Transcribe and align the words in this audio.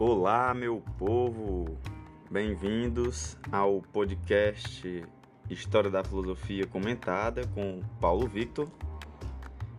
Olá, 0.00 0.54
meu 0.54 0.80
povo! 0.96 1.76
Bem-vindos 2.30 3.36
ao 3.50 3.82
podcast 3.82 5.04
História 5.50 5.90
da 5.90 6.04
Filosofia 6.04 6.68
Comentada 6.68 7.44
com 7.48 7.80
Paulo 8.00 8.28
Victor. 8.28 8.70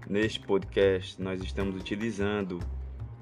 Neste 0.09 0.41
podcast, 0.41 1.21
nós 1.21 1.41
estamos 1.41 1.73
utilizando 1.73 2.59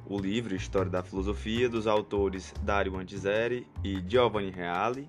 o 0.07 0.17
livro 0.17 0.55
História 0.55 0.89
da 0.89 1.03
Filosofia 1.03 1.69
dos 1.69 1.85
autores 1.85 2.51
Dario 2.63 2.97
Antiseri 2.97 3.67
e 3.83 4.03
Giovanni 4.07 4.49
Reale. 4.49 5.07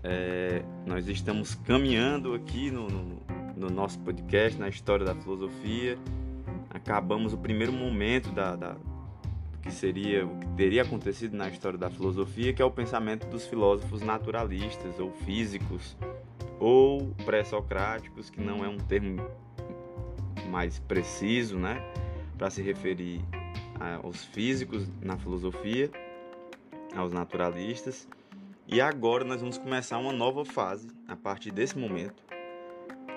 É, 0.00 0.64
nós 0.86 1.08
estamos 1.08 1.56
caminhando 1.56 2.34
aqui 2.34 2.70
no, 2.70 2.86
no, 2.86 3.20
no, 3.56 3.68
nosso 3.68 3.98
podcast, 3.98 4.56
na 4.60 4.68
História 4.68 5.04
da 5.04 5.16
Filosofia. 5.16 5.98
Acabamos 6.70 7.32
o 7.32 7.38
primeiro 7.38 7.72
momento 7.72 8.30
da, 8.30 8.54
da 8.54 8.76
que 9.64 9.72
seria 9.72 10.26
o 10.26 10.38
que 10.38 10.46
teria 10.48 10.82
acontecido 10.82 11.34
na 11.34 11.48
história 11.48 11.78
da 11.78 11.88
filosofia, 11.88 12.52
que 12.52 12.60
é 12.60 12.64
o 12.64 12.70
pensamento 12.70 13.26
dos 13.28 13.46
filósofos 13.46 14.02
naturalistas 14.02 15.00
ou 15.00 15.10
físicos 15.10 15.96
ou 16.60 17.14
pré-socráticos, 17.24 18.28
que 18.28 18.42
não 18.42 18.62
é 18.62 18.68
um 18.68 18.76
termo 18.76 19.26
mais 20.50 20.78
preciso, 20.80 21.58
né, 21.58 21.82
para 22.36 22.50
se 22.50 22.60
referir 22.60 23.22
aos 24.02 24.22
físicos 24.26 24.86
na 25.00 25.16
filosofia, 25.16 25.90
aos 26.94 27.10
naturalistas. 27.10 28.06
E 28.68 28.82
agora 28.82 29.24
nós 29.24 29.40
vamos 29.40 29.56
começar 29.56 29.96
uma 29.96 30.12
nova 30.12 30.44
fase 30.44 30.88
a 31.08 31.16
partir 31.16 31.50
desse 31.50 31.78
momento, 31.78 32.22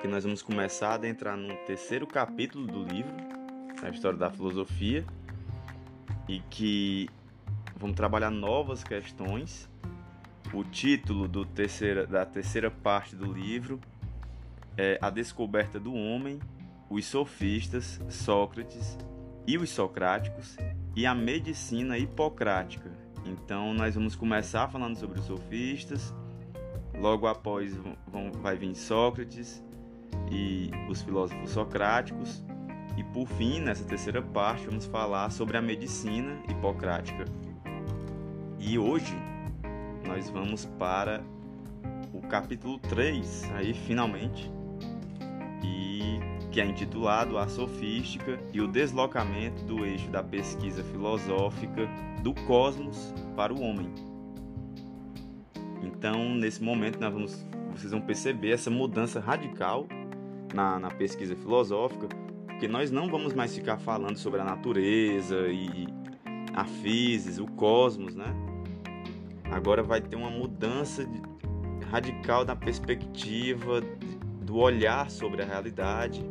que 0.01 0.07
nós 0.07 0.23
vamos 0.23 0.41
começar 0.41 1.03
a 1.03 1.07
entrar 1.07 1.35
no 1.35 1.53
terceiro 1.65 2.07
capítulo 2.07 2.65
do 2.65 2.83
livro, 2.83 3.13
a 3.83 3.89
história 3.89 4.17
da 4.17 4.29
filosofia, 4.29 5.05
e 6.27 6.39
que 6.49 7.09
vamos 7.75 7.95
trabalhar 7.95 8.29
novas 8.29 8.83
questões. 8.83 9.69
O 10.53 10.63
título 10.63 11.27
do 11.27 11.45
terceira, 11.45 12.07
da 12.07 12.25
terceira 12.25 12.71
parte 12.71 13.15
do 13.15 13.31
livro 13.31 13.79
é 14.77 14.97
A 15.01 15.09
Descoberta 15.09 15.79
do 15.79 15.93
Homem, 15.93 16.39
os 16.89 17.05
Sofistas, 17.05 17.99
Sócrates 18.09 18.97
e 19.45 19.57
os 19.57 19.69
Socráticos 19.69 20.55
e 20.95 21.05
a 21.05 21.13
Medicina 21.13 21.97
Hipocrática. 21.97 22.91
Então, 23.25 23.73
nós 23.73 23.95
vamos 23.95 24.15
começar 24.15 24.69
falando 24.69 24.97
sobre 24.97 25.19
os 25.19 25.25
sofistas, 25.25 26.13
logo 26.97 27.27
após 27.27 27.75
vão, 28.07 28.31
vai 28.41 28.55
vir 28.55 28.73
Sócrates 28.73 29.61
e 30.31 30.71
os 30.89 31.01
filósofos 31.01 31.51
socráticos 31.51 32.43
e 32.97 33.03
por 33.03 33.27
fim, 33.27 33.59
nessa 33.59 33.83
terceira 33.83 34.23
parte, 34.23 34.65
vamos 34.65 34.87
falar 34.87 35.29
sobre 35.29 35.55
a 35.55 35.61
medicina 35.61 36.41
hipocrática. 36.49 37.25
E 38.59 38.79
hoje 38.79 39.15
nós 40.03 40.31
vamos 40.31 40.65
para 40.65 41.23
o 42.11 42.19
capítulo 42.21 42.79
3, 42.79 43.51
aí 43.53 43.71
finalmente, 43.75 44.51
e 45.63 46.19
que 46.51 46.59
é 46.59 46.65
intitulado 46.65 47.37
A 47.37 47.47
Sofística 47.47 48.39
e 48.51 48.59
o 48.59 48.67
Deslocamento 48.67 49.63
do 49.63 49.85
Eixo 49.85 50.09
da 50.09 50.23
Pesquisa 50.23 50.83
Filosófica 50.83 51.87
do 52.23 52.33
Cosmos 52.33 53.13
para 53.35 53.53
o 53.53 53.61
Homem. 53.61 53.93
Então, 55.83 56.33
nesse 56.33 56.63
momento, 56.63 56.99
nós 56.99 57.13
vamos, 57.13 57.45
vocês 57.73 57.91
vão 57.91 58.01
perceber 58.01 58.53
essa 58.53 58.71
mudança 58.71 59.19
radical 59.19 59.85
na, 60.51 60.79
na 60.79 60.89
pesquisa 60.89 61.35
filosófica 61.35 62.07
porque 62.57 62.67
nós 62.67 62.89
não 62.89 63.07
vamos 63.07 63.35
mais 63.35 63.53
ficar 63.53 63.77
falando 63.77 64.17
sobre 64.17 64.41
a 64.41 64.43
natureza 64.43 65.47
e 65.47 65.87
a 66.55 66.65
física, 66.65 67.43
o 67.43 67.51
cosmos, 67.51 68.15
né? 68.15 68.35
Agora 69.51 69.83
vai 69.83 70.01
ter 70.01 70.15
uma 70.15 70.31
mudança 70.31 71.07
radical 71.91 72.43
na 72.45 72.55
perspectiva 72.55 73.79
do 74.41 74.57
olhar 74.57 75.11
sobre 75.11 75.43
a 75.43 75.45
realidade, 75.45 76.25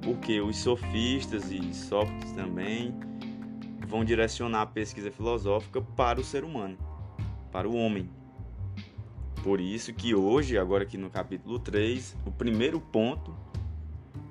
porque 0.00 0.40
os 0.40 0.56
sofistas 0.56 1.52
e 1.52 1.74
Sócrates 1.74 2.32
também 2.32 2.94
vão 3.86 4.02
direcionar 4.02 4.62
a 4.62 4.66
pesquisa 4.66 5.10
filosófica 5.10 5.82
para 5.82 6.18
o 6.18 6.24
ser 6.24 6.42
humano, 6.42 6.78
para 7.52 7.68
o 7.68 7.76
homem. 7.76 8.08
Por 9.42 9.60
isso 9.60 9.92
que 9.92 10.14
hoje, 10.14 10.56
agora 10.56 10.84
aqui 10.84 10.96
no 10.96 11.10
capítulo 11.10 11.58
3, 11.58 12.16
o 12.24 12.30
primeiro 12.30 12.80
ponto 12.80 13.49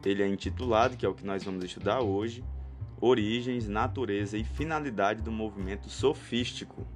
ele 0.05 0.23
é 0.23 0.27
intitulado, 0.27 0.95
que 0.95 1.05
é 1.05 1.09
o 1.09 1.13
que 1.13 1.25
nós 1.25 1.43
vamos 1.43 1.63
estudar 1.63 2.01
hoje, 2.01 2.43
Origens, 3.01 3.67
Natureza 3.67 4.37
e 4.37 4.43
Finalidade 4.43 5.21
do 5.21 5.31
Movimento 5.31 5.89
Sofístico. 5.89 6.87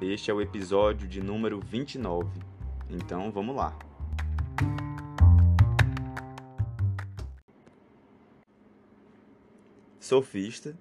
Este 0.00 0.30
é 0.30 0.34
o 0.34 0.40
episódio 0.40 1.08
de 1.08 1.22
número 1.22 1.60
29. 1.60 2.28
Então 2.90 3.30
vamos 3.30 3.56
lá. 3.56 3.78
Sofista 9.98 10.76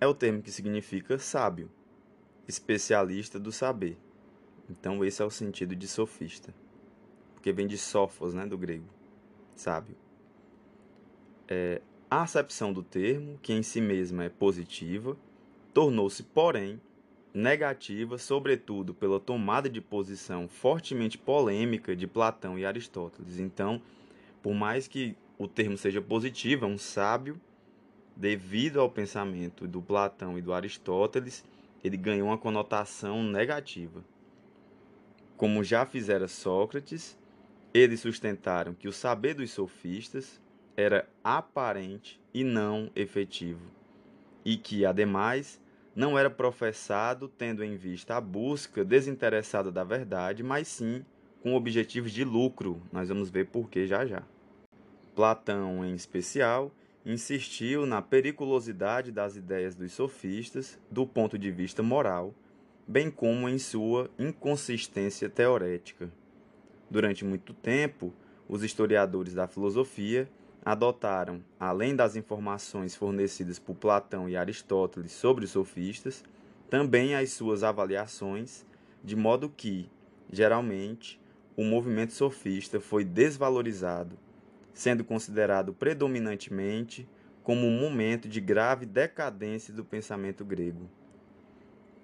é 0.00 0.06
o 0.06 0.14
termo 0.14 0.40
que 0.40 0.50
significa 0.50 1.18
sábio, 1.18 1.70
especialista 2.48 3.38
do 3.38 3.52
saber. 3.52 3.98
Então 4.70 5.04
esse 5.04 5.20
é 5.20 5.24
o 5.24 5.30
sentido 5.30 5.76
de 5.76 5.86
sofista, 5.86 6.54
porque 7.34 7.52
vem 7.52 7.66
de 7.66 7.76
sofos, 7.76 8.32
né, 8.32 8.46
do 8.46 8.56
grego, 8.56 8.88
sábio 9.54 9.94
é, 11.52 11.82
a 12.10 12.22
acepção 12.22 12.72
do 12.72 12.82
termo, 12.82 13.38
que 13.42 13.52
em 13.52 13.62
si 13.62 13.80
mesma 13.80 14.24
é 14.24 14.28
positiva, 14.30 15.16
tornou-se, 15.74 16.22
porém, 16.22 16.80
negativa, 17.34 18.16
sobretudo 18.18 18.94
pela 18.94 19.20
tomada 19.20 19.68
de 19.68 19.80
posição 19.80 20.48
fortemente 20.48 21.18
polêmica 21.18 21.94
de 21.94 22.06
Platão 22.06 22.58
e 22.58 22.64
Aristóteles. 22.64 23.38
Então, 23.38 23.80
por 24.42 24.54
mais 24.54 24.88
que 24.88 25.14
o 25.38 25.46
termo 25.46 25.76
seja 25.76 26.00
positivo, 26.00 26.64
é 26.64 26.68
um 26.68 26.78
sábio, 26.78 27.40
devido 28.16 28.80
ao 28.80 28.90
pensamento 28.90 29.66
do 29.66 29.80
Platão 29.80 30.38
e 30.38 30.42
do 30.42 30.52
Aristóteles, 30.52 31.44
ele 31.84 31.96
ganhou 31.96 32.28
uma 32.28 32.38
conotação 32.38 33.22
negativa. 33.22 34.02
Como 35.36 35.64
já 35.64 35.84
fizera 35.84 36.28
Sócrates, 36.28 37.18
eles 37.72 38.00
sustentaram 38.00 38.74
que 38.74 38.88
o 38.88 38.92
saber 38.92 39.34
dos 39.34 39.50
sofistas, 39.50 40.41
era 40.76 41.08
aparente 41.22 42.20
e 42.32 42.42
não 42.42 42.90
efetivo, 42.94 43.70
e 44.44 44.56
que, 44.56 44.84
ademais, 44.84 45.60
não 45.94 46.18
era 46.18 46.30
professado 46.30 47.28
tendo 47.28 47.62
em 47.62 47.76
vista 47.76 48.16
a 48.16 48.20
busca 48.20 48.84
desinteressada 48.84 49.70
da 49.70 49.84
verdade, 49.84 50.42
mas 50.42 50.68
sim 50.68 51.04
com 51.42 51.54
objetivos 51.54 52.12
de 52.12 52.24
lucro. 52.24 52.80
Nós 52.92 53.08
vamos 53.08 53.28
ver 53.28 53.46
por 53.46 53.68
que 53.68 53.86
já 53.86 54.06
já. 54.06 54.22
Platão, 55.14 55.84
em 55.84 55.94
especial, 55.94 56.72
insistiu 57.04 57.84
na 57.84 58.00
periculosidade 58.00 59.10
das 59.10 59.36
ideias 59.36 59.74
dos 59.74 59.92
sofistas 59.92 60.78
do 60.90 61.06
ponto 61.06 61.36
de 61.36 61.50
vista 61.50 61.82
moral, 61.82 62.32
bem 62.86 63.10
como 63.10 63.48
em 63.48 63.58
sua 63.58 64.08
inconsistência 64.18 65.28
teorética. 65.28 66.10
Durante 66.90 67.24
muito 67.24 67.52
tempo, 67.52 68.14
os 68.48 68.62
historiadores 68.62 69.34
da 69.34 69.46
filosofia 69.46 70.28
adotaram, 70.64 71.42
além 71.58 71.94
das 71.94 72.14
informações 72.14 72.94
fornecidas 72.94 73.58
por 73.58 73.74
Platão 73.74 74.28
e 74.28 74.36
Aristóteles 74.36 75.12
sobre 75.12 75.44
os 75.44 75.50
sofistas, 75.50 76.24
também 76.70 77.14
as 77.14 77.32
suas 77.32 77.62
avaliações, 77.62 78.64
de 79.02 79.16
modo 79.16 79.48
que, 79.48 79.90
geralmente, 80.30 81.20
o 81.56 81.64
movimento 81.64 82.12
sofista 82.12 82.80
foi 82.80 83.04
desvalorizado, 83.04 84.16
sendo 84.72 85.04
considerado 85.04 85.74
predominantemente 85.74 87.08
como 87.42 87.66
um 87.66 87.80
momento 87.80 88.28
de 88.28 88.40
grave 88.40 88.86
decadência 88.86 89.74
do 89.74 89.84
pensamento 89.84 90.44
grego. 90.44 90.88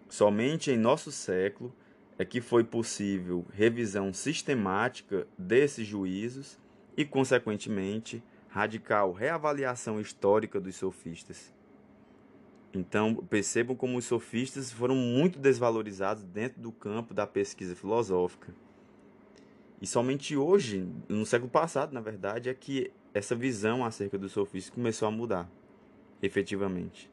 Somente 0.09 0.71
em 0.71 0.77
nosso 0.77 1.13
século 1.13 1.73
é 2.19 2.25
que 2.25 2.41
foi 2.41 2.65
possível 2.65 3.47
revisão 3.53 4.13
sistemática 4.13 5.27
desses 5.39 5.87
juízos 5.87 6.59
e, 6.97 7.05
consequentemente, 7.05 8.23
radical 8.59 9.13
reavaliação 9.13 10.01
histórica 10.01 10.61
dos 10.61 10.75
sofistas. 10.75 11.55
Então, 12.75 13.15
percebam 13.15 13.77
como 13.77 13.97
os 13.97 14.05
sofistas 14.05 14.73
foram 14.73 14.97
muito 14.97 15.39
desvalorizados 15.39 16.25
dentro 16.25 16.61
do 16.61 16.73
campo 16.73 17.15
da 17.15 17.25
pesquisa 17.25 17.77
filosófica. 17.77 18.53
E 19.81 19.87
somente 19.87 20.37
hoje, 20.37 20.89
no 21.09 21.25
século 21.25 21.49
passado, 21.49 21.93
na 21.93 22.01
verdade, 22.01 22.49
é 22.49 22.55
que 22.55 22.91
essa 23.15 23.37
visão 23.37 23.85
acerca 23.85 24.19
dos 24.19 24.33
sofistas 24.33 24.75
começou 24.75 25.07
a 25.07 25.11
mudar, 25.13 25.49
efetivamente. 26.21 27.09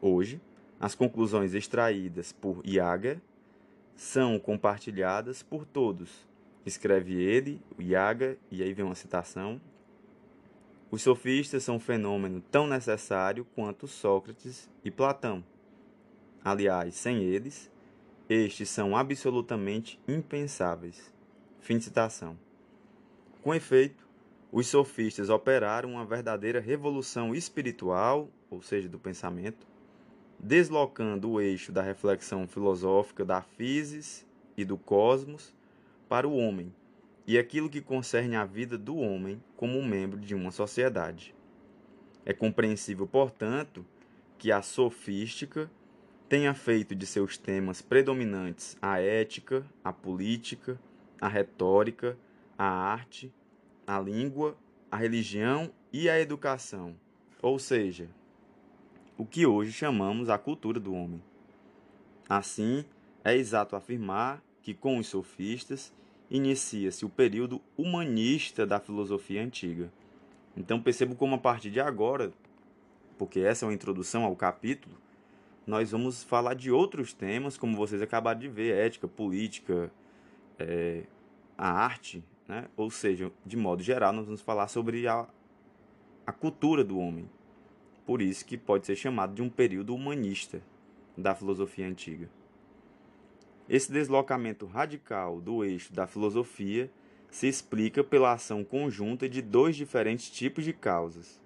Hoje, 0.00 0.40
as 0.80 0.94
conclusões 0.94 1.52
extraídas 1.52 2.32
por 2.32 2.66
Iaga 2.66 3.20
são 3.94 4.38
compartilhadas 4.38 5.42
por 5.42 5.66
todos. 5.66 6.26
Escreve 6.64 7.22
ele, 7.22 7.60
o 7.78 7.82
Iaga, 7.82 8.38
e 8.50 8.62
aí 8.62 8.72
vem 8.72 8.86
uma 8.86 8.94
citação, 8.94 9.60
os 10.90 11.02
sofistas 11.02 11.64
são 11.64 11.76
um 11.76 11.80
fenômeno 11.80 12.42
tão 12.50 12.66
necessário 12.66 13.46
quanto 13.54 13.86
Sócrates 13.86 14.70
e 14.82 14.90
Platão. 14.90 15.44
Aliás, 16.42 16.94
sem 16.94 17.22
eles, 17.22 17.70
estes 18.28 18.70
são 18.70 18.96
absolutamente 18.96 20.00
impensáveis. 20.08 21.12
Fim 21.60 21.76
de 21.76 21.84
citação. 21.84 22.38
Com 23.42 23.54
efeito, 23.54 24.08
os 24.50 24.66
sofistas 24.66 25.28
operaram 25.28 25.90
uma 25.90 26.06
verdadeira 26.06 26.58
revolução 26.58 27.34
espiritual, 27.34 28.30
ou 28.50 28.62
seja, 28.62 28.88
do 28.88 28.98
pensamento, 28.98 29.66
deslocando 30.38 31.32
o 31.32 31.40
eixo 31.40 31.70
da 31.70 31.82
reflexão 31.82 32.48
filosófica 32.48 33.26
da 33.26 33.42
physis 33.42 34.26
e 34.56 34.64
do 34.64 34.78
cosmos 34.78 35.52
para 36.08 36.26
o 36.26 36.34
homem 36.34 36.72
e 37.28 37.36
aquilo 37.36 37.68
que 37.68 37.82
concerne 37.82 38.36
a 38.36 38.46
vida 38.46 38.78
do 38.78 38.96
homem 38.96 39.38
como 39.54 39.82
membro 39.82 40.18
de 40.18 40.34
uma 40.34 40.50
sociedade. 40.50 41.34
É 42.24 42.32
compreensível, 42.32 43.06
portanto, 43.06 43.84
que 44.38 44.50
a 44.50 44.62
sofística 44.62 45.70
tenha 46.26 46.54
feito 46.54 46.94
de 46.94 47.04
seus 47.04 47.36
temas 47.36 47.82
predominantes 47.82 48.78
a 48.80 48.98
ética, 48.98 49.62
a 49.84 49.92
política, 49.92 50.80
a 51.20 51.28
retórica, 51.28 52.16
a 52.56 52.64
arte, 52.64 53.30
a 53.86 54.00
língua, 54.00 54.56
a 54.90 54.96
religião 54.96 55.70
e 55.92 56.08
a 56.08 56.18
educação, 56.18 56.96
ou 57.42 57.58
seja, 57.58 58.08
o 59.18 59.26
que 59.26 59.44
hoje 59.44 59.70
chamamos 59.70 60.30
a 60.30 60.38
cultura 60.38 60.80
do 60.80 60.94
homem. 60.94 61.22
Assim, 62.26 62.86
é 63.22 63.36
exato 63.36 63.76
afirmar 63.76 64.42
que 64.62 64.72
com 64.72 64.96
os 64.96 65.08
sofistas 65.08 65.92
inicia-se 66.30 67.04
o 67.04 67.08
período 67.08 67.60
humanista 67.76 68.66
da 68.66 68.80
filosofia 68.80 69.42
antiga. 69.42 69.90
Então 70.56 70.80
percebo 70.80 71.14
como 71.14 71.34
a 71.34 71.38
partir 71.38 71.70
de 71.70 71.80
agora, 71.80 72.32
porque 73.16 73.40
essa 73.40 73.64
é 73.64 73.68
uma 73.68 73.74
introdução 73.74 74.24
ao 74.24 74.36
capítulo, 74.36 74.94
nós 75.66 75.90
vamos 75.90 76.22
falar 76.22 76.54
de 76.54 76.70
outros 76.70 77.12
temas, 77.12 77.58
como 77.58 77.76
vocês 77.76 78.00
acabaram 78.00 78.40
de 78.40 78.48
ver, 78.48 78.74
ética, 78.74 79.06
política, 79.06 79.92
é, 80.58 81.04
a 81.56 81.70
arte, 81.70 82.24
né? 82.48 82.66
ou 82.76 82.90
seja, 82.90 83.30
de 83.44 83.56
modo 83.56 83.82
geral, 83.82 84.12
nós 84.12 84.24
vamos 84.24 84.40
falar 84.40 84.68
sobre 84.68 85.06
a, 85.06 85.26
a 86.26 86.32
cultura 86.32 86.82
do 86.82 86.98
homem. 86.98 87.28
Por 88.06 88.22
isso 88.22 88.46
que 88.46 88.56
pode 88.56 88.86
ser 88.86 88.96
chamado 88.96 89.34
de 89.34 89.42
um 89.42 89.50
período 89.50 89.94
humanista 89.94 90.62
da 91.16 91.34
filosofia 91.34 91.86
antiga. 91.86 92.30
Esse 93.68 93.92
deslocamento 93.92 94.64
radical 94.64 95.40
do 95.40 95.62
eixo 95.62 95.92
da 95.92 96.06
filosofia 96.06 96.90
se 97.30 97.46
explica 97.46 98.02
pela 98.02 98.32
ação 98.32 98.64
conjunta 98.64 99.28
de 99.28 99.42
dois 99.42 99.76
diferentes 99.76 100.30
tipos 100.30 100.64
de 100.64 100.72
causas. 100.72 101.38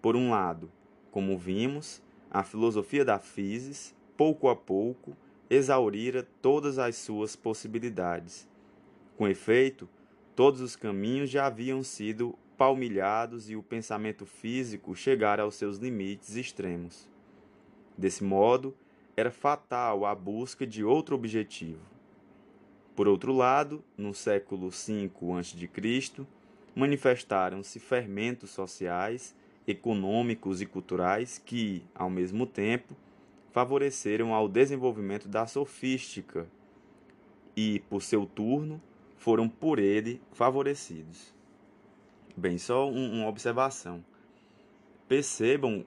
Por 0.00 0.16
um 0.16 0.30
lado, 0.30 0.68
como 1.12 1.38
vimos, 1.38 2.02
a 2.28 2.42
filosofia 2.42 3.04
da 3.04 3.20
physis, 3.20 3.94
pouco 4.16 4.48
a 4.48 4.56
pouco, 4.56 5.16
exaurira 5.48 6.26
todas 6.40 6.78
as 6.78 6.96
suas 6.96 7.36
possibilidades. 7.36 8.48
Com 9.16 9.28
efeito, 9.28 9.88
todos 10.34 10.60
os 10.60 10.74
caminhos 10.74 11.30
já 11.30 11.46
haviam 11.46 11.84
sido 11.84 12.36
palmilhados 12.58 13.50
e 13.50 13.54
o 13.54 13.62
pensamento 13.62 14.26
físico 14.26 14.96
chegara 14.96 15.42
aos 15.44 15.54
seus 15.54 15.78
limites 15.78 16.34
extremos. 16.34 17.08
Desse 17.96 18.24
modo, 18.24 18.74
era 19.22 19.30
fatal 19.30 20.04
a 20.04 20.14
busca 20.14 20.66
de 20.66 20.84
outro 20.84 21.14
objetivo. 21.14 21.80
Por 22.94 23.06
outro 23.06 23.32
lado, 23.32 23.82
no 23.96 24.12
século 24.12 24.68
V 24.68 25.10
a.C., 25.38 26.26
manifestaram-se 26.74 27.78
fermentos 27.78 28.50
sociais, 28.50 29.34
econômicos 29.66 30.60
e 30.60 30.66
culturais 30.66 31.38
que, 31.38 31.84
ao 31.94 32.10
mesmo 32.10 32.46
tempo, 32.46 32.96
favoreceram 33.52 34.34
ao 34.34 34.48
desenvolvimento 34.48 35.28
da 35.28 35.46
sofística 35.46 36.48
e, 37.56 37.80
por 37.88 38.02
seu 38.02 38.26
turno, 38.26 38.82
foram 39.16 39.48
por 39.48 39.78
ele 39.78 40.20
favorecidos. 40.32 41.32
Bem, 42.36 42.58
só 42.58 42.88
um, 42.90 43.20
uma 43.20 43.28
observação. 43.28 44.04
Percebam 45.06 45.84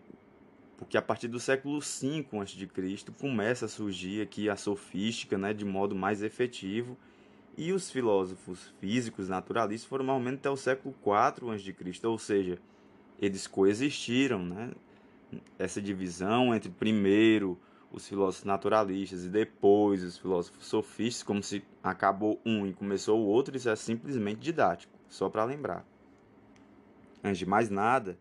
porque 0.77 0.97
a 0.97 1.01
partir 1.01 1.27
do 1.27 1.39
século 1.39 1.79
V 1.79 2.25
a.C. 2.41 3.05
começa 3.19 3.65
a 3.65 3.69
surgir 3.69 4.21
aqui 4.21 4.49
a 4.49 4.55
sofística 4.55 5.37
né, 5.37 5.53
de 5.53 5.65
modo 5.65 5.95
mais 5.95 6.21
efetivo 6.21 6.97
e 7.57 7.71
os 7.71 7.89
filósofos 7.89 8.73
físicos 8.79 9.29
naturalistas 9.29 9.87
foram 9.87 10.05
normalmente 10.05 10.39
até 10.39 10.49
o 10.49 10.57
século 10.57 10.93
IV 11.01 11.51
a.C., 11.51 12.07
ou 12.07 12.19
seja, 12.19 12.59
eles 13.19 13.47
coexistiram, 13.47 14.45
né? 14.45 14.71
Essa 15.57 15.81
divisão 15.81 16.53
entre 16.53 16.69
primeiro 16.69 17.57
os 17.91 18.07
filósofos 18.07 18.43
naturalistas 18.43 19.23
e 19.23 19.29
depois 19.29 20.03
os 20.03 20.17
filósofos 20.17 20.65
sofistas, 20.65 21.23
como 21.23 21.41
se 21.41 21.63
acabou 21.81 22.41
um 22.45 22.67
e 22.67 22.73
começou 22.73 23.21
o 23.21 23.25
outro, 23.25 23.55
isso 23.55 23.69
é 23.69 23.75
simplesmente 23.75 24.39
didático, 24.39 24.91
só 25.07 25.29
para 25.29 25.45
lembrar. 25.45 25.85
Antes 27.23 27.39
de 27.39 27.45
mais 27.45 27.69
nada, 27.69 28.17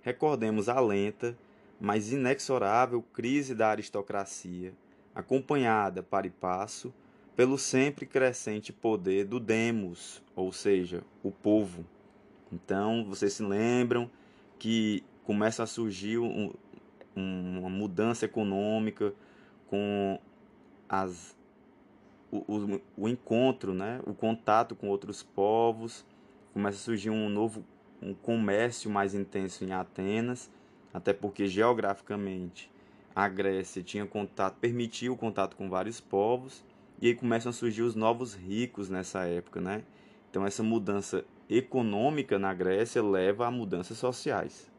recordemos 0.00 0.68
a 0.68 0.80
lenta, 0.80 1.36
mas 1.82 2.12
inexorável 2.12 3.02
crise 3.02 3.56
da 3.56 3.70
aristocracia, 3.70 4.72
acompanhada 5.12 6.00
para 6.00 6.28
e 6.28 6.30
passo 6.30 6.94
pelo 7.34 7.58
sempre 7.58 8.06
crescente 8.06 8.72
poder 8.72 9.24
do 9.24 9.40
demos, 9.40 10.22
ou 10.36 10.52
seja, 10.52 11.02
o 11.24 11.32
povo. 11.32 11.84
Então, 12.52 13.04
vocês 13.04 13.32
se 13.32 13.42
lembram 13.42 14.08
que 14.60 15.02
começa 15.24 15.64
a 15.64 15.66
surgir 15.66 16.18
um, 16.18 16.52
um, 17.16 17.58
uma 17.58 17.70
mudança 17.70 18.26
econômica 18.26 19.12
com 19.66 20.20
as, 20.88 21.36
o, 22.30 22.36
o, 22.46 22.80
o 22.96 23.08
encontro, 23.08 23.74
né? 23.74 24.00
o 24.06 24.14
contato 24.14 24.76
com 24.76 24.88
outros 24.88 25.20
povos, 25.20 26.06
começa 26.52 26.76
a 26.76 26.80
surgir 26.80 27.10
um 27.10 27.28
novo 27.28 27.64
um 28.00 28.14
comércio 28.14 28.90
mais 28.90 29.14
intenso 29.14 29.64
em 29.64 29.72
Atenas, 29.72 30.50
até 30.92 31.12
porque 31.12 31.46
geograficamente 31.46 32.70
a 33.14 33.28
Grécia 33.28 33.82
tinha 33.82 34.06
contato, 34.06 34.56
permitia 34.58 35.12
o 35.12 35.16
contato 35.16 35.56
com 35.56 35.68
vários 35.68 36.00
povos, 36.00 36.64
e 37.00 37.08
aí 37.08 37.14
começam 37.14 37.50
a 37.50 37.52
surgir 37.52 37.82
os 37.82 37.94
novos 37.94 38.34
ricos 38.34 38.88
nessa 38.88 39.24
época, 39.24 39.60
né? 39.60 39.82
Então 40.30 40.46
essa 40.46 40.62
mudança 40.62 41.24
econômica 41.48 42.38
na 42.38 42.54
Grécia 42.54 43.02
leva 43.02 43.46
a 43.46 43.50
mudanças 43.50 43.98
sociais. 43.98 44.70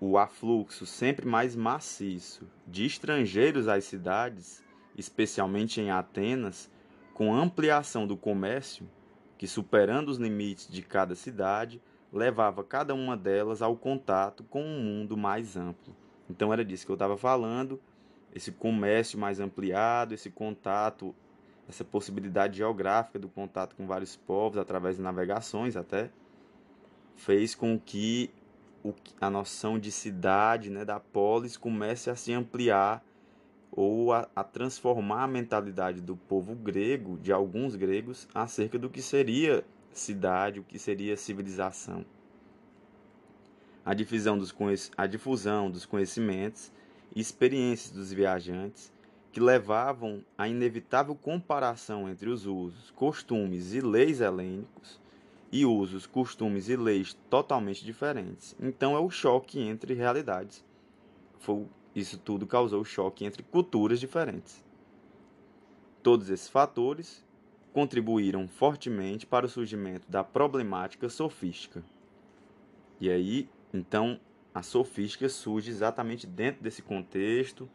O 0.00 0.16
afluxo 0.16 0.86
sempre 0.86 1.26
mais 1.26 1.54
maciço 1.54 2.46
de 2.66 2.86
estrangeiros 2.86 3.68
às 3.68 3.84
cidades, 3.84 4.62
especialmente 4.96 5.80
em 5.80 5.90
Atenas, 5.90 6.70
com 7.12 7.34
ampliação 7.34 8.06
do 8.06 8.16
comércio, 8.16 8.88
que, 9.36 9.46
superando 9.46 10.08
os 10.08 10.18
limites 10.18 10.68
de 10.68 10.82
cada 10.82 11.14
cidade, 11.14 11.82
levava 12.12 12.64
cada 12.64 12.94
uma 12.94 13.16
delas 13.16 13.62
ao 13.62 13.76
contato 13.76 14.42
com 14.44 14.62
um 14.62 14.80
mundo 14.80 15.16
mais 15.16 15.56
amplo. 15.56 15.94
Então 16.28 16.52
era 16.52 16.64
disso 16.64 16.84
que 16.86 16.92
eu 16.92 16.94
estava 16.94 17.16
falando, 17.16 17.80
esse 18.34 18.52
comércio 18.52 19.18
mais 19.18 19.40
ampliado, 19.40 20.14
esse 20.14 20.30
contato, 20.30 21.14
essa 21.68 21.84
possibilidade 21.84 22.58
geográfica 22.58 23.18
do 23.18 23.28
contato 23.28 23.74
com 23.74 23.86
vários 23.86 24.16
povos 24.16 24.58
através 24.58 24.96
de 24.96 25.02
navegações 25.02 25.76
até, 25.76 26.10
fez 27.16 27.54
com 27.54 27.78
que 27.78 28.30
a 29.20 29.28
noção 29.28 29.78
de 29.78 29.92
cidade, 29.92 30.70
né, 30.70 30.84
da 30.84 30.98
polis, 30.98 31.56
comece 31.56 32.08
a 32.08 32.16
se 32.16 32.32
ampliar 32.32 33.04
ou 33.70 34.12
a, 34.12 34.28
a, 34.34 34.42
transformar 34.42 35.24
a 35.24 35.28
mentalidade 35.28 36.00
do 36.00 36.16
povo 36.16 36.54
grego, 36.54 37.18
de 37.18 37.32
alguns 37.32 37.76
gregos, 37.76 38.26
acerca 38.34 38.78
do 38.78 38.90
que 38.90 39.00
seria 39.00 39.64
cidade, 39.92 40.60
o 40.60 40.64
que 40.64 40.78
seria 40.78 41.16
civilização. 41.16 42.04
A 43.84 43.94
difusão 43.94 44.38
dos, 44.38 44.54
a 44.96 45.06
difusão 45.06 45.70
dos 45.70 45.86
conhecimentos 45.86 46.70
e 47.14 47.20
experiências 47.20 47.90
dos 47.90 48.12
viajantes 48.12 48.92
que 49.32 49.40
levavam 49.40 50.24
à 50.36 50.48
inevitável 50.48 51.14
comparação 51.14 52.08
entre 52.08 52.28
os 52.28 52.46
usos, 52.46 52.90
costumes 52.90 53.72
e 53.74 53.80
leis 53.80 54.20
helênicos 54.20 55.00
e 55.52 55.64
usos, 55.64 56.06
costumes 56.06 56.68
e 56.68 56.76
leis 56.76 57.16
totalmente 57.28 57.84
diferentes. 57.84 58.56
Então 58.60 58.96
é 58.96 59.00
o 59.00 59.10
choque 59.10 59.60
entre 59.60 59.94
realidades. 59.94 60.64
Foi 61.38 61.66
isso 61.94 62.18
tudo 62.18 62.46
causou 62.46 62.84
choque 62.84 63.24
entre 63.24 63.42
culturas 63.42 63.98
diferentes. 63.98 64.64
Todos 66.02 66.30
esses 66.30 66.48
fatores 66.48 67.24
contribuíram 67.72 68.48
fortemente 68.48 69.26
para 69.26 69.46
o 69.46 69.48
surgimento 69.48 70.10
da 70.10 70.24
problemática 70.24 71.08
sofística. 71.08 71.82
E 73.00 73.10
aí, 73.10 73.48
então, 73.72 74.20
a 74.54 74.62
sofística 74.62 75.28
surge 75.28 75.70
exatamente 75.70 76.26
dentro 76.26 76.62
desse 76.62 76.82
contexto, 76.82 77.68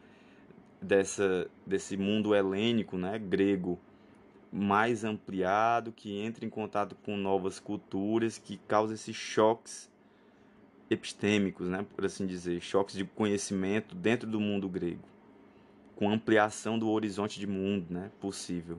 dessa, 0.80 1.50
desse 1.66 1.96
mundo 1.96 2.34
helênico, 2.34 2.98
né, 2.98 3.18
grego, 3.18 3.78
mais 4.52 5.04
ampliado, 5.04 5.92
que 5.92 6.18
entra 6.18 6.44
em 6.44 6.50
contato 6.50 6.94
com 7.04 7.16
novas 7.16 7.58
culturas, 7.58 8.38
que 8.38 8.58
causa 8.68 8.94
esses 8.94 9.16
choques 9.16 9.90
epistêmicos, 10.88 11.68
né, 11.68 11.84
por 11.96 12.04
assim 12.04 12.26
dizer, 12.26 12.60
choques 12.60 12.94
de 12.94 13.04
conhecimento 13.04 13.94
dentro 13.94 14.28
do 14.28 14.38
mundo 14.40 14.68
grego. 14.68 15.02
com 15.96 16.10
ampliação 16.10 16.78
do 16.78 16.88
horizonte 16.90 17.40
de 17.40 17.46
mundo 17.46 17.86
né, 17.90 18.10
possível. 18.20 18.78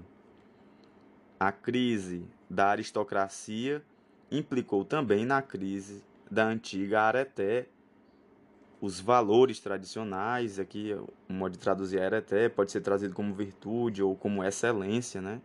A 1.40 1.52
crise 1.52 2.26
da 2.50 2.70
aristocracia 2.70 3.84
implicou 4.32 4.84
também 4.84 5.24
na 5.24 5.40
crise 5.40 6.04
da 6.32 6.46
antiga 6.46 7.02
areté 7.02 7.68
os 8.82 9.00
valores 9.00 9.60
tradicionais, 9.60 10.60
aqui 10.60 10.96
o 11.30 11.34
modo 11.34 11.52
de 11.52 11.60
traduzir 11.60 12.02
areté 12.02 12.50
pode 12.50 12.72
ser 12.72 12.82
trazido 12.82 13.14
como 13.14 13.34
virtude 13.34 14.02
ou 14.02 14.16
como 14.16 14.44
excelência, 14.44 15.22
né? 15.22 15.42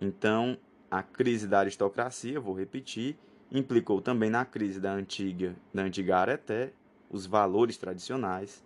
Então, 0.00 0.58
a 0.90 1.02
crise 1.02 1.46
da 1.46 1.60
aristocracia, 1.60 2.38
vou 2.38 2.54
repetir, 2.54 3.16
implicou 3.50 4.02
também 4.02 4.28
na 4.28 4.44
crise 4.44 4.80
da 4.80 4.92
antiga, 4.92 5.54
da 5.72 5.82
antiga 5.82 6.18
areté 6.18 6.72
os 7.10 7.24
valores 7.24 7.76
tradicionais, 7.76 8.62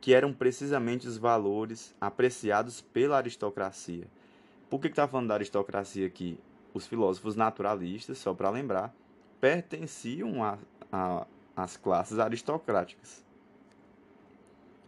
que 0.00 0.14
eram 0.14 0.32
precisamente 0.32 1.08
os 1.08 1.18
valores 1.18 1.94
apreciados 2.00 2.80
pela 2.80 3.16
aristocracia. 3.16 4.06
Por 4.70 4.80
que 4.80 4.88
está 4.88 5.06
falando 5.06 5.28
da 5.28 5.34
aristocracia 5.34 6.06
aqui? 6.06 6.38
Os 6.72 6.86
filósofos 6.86 7.36
naturalistas, 7.36 8.16
só 8.18 8.32
para 8.32 8.48
lembrar, 8.48 8.94
pertenciam 9.40 10.42
a, 10.42 10.56
a 10.90 11.26
as 11.62 11.76
classes 11.76 12.18
aristocráticas. 12.18 13.24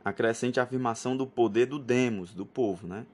A 0.04 0.12
crescente 0.12 0.58
afirmação 0.58 1.16
do 1.16 1.26
poder 1.26 1.66
do 1.66 1.78
demos, 1.78 2.34
do 2.34 2.44
povo, 2.44 2.86
né? 2.86 3.06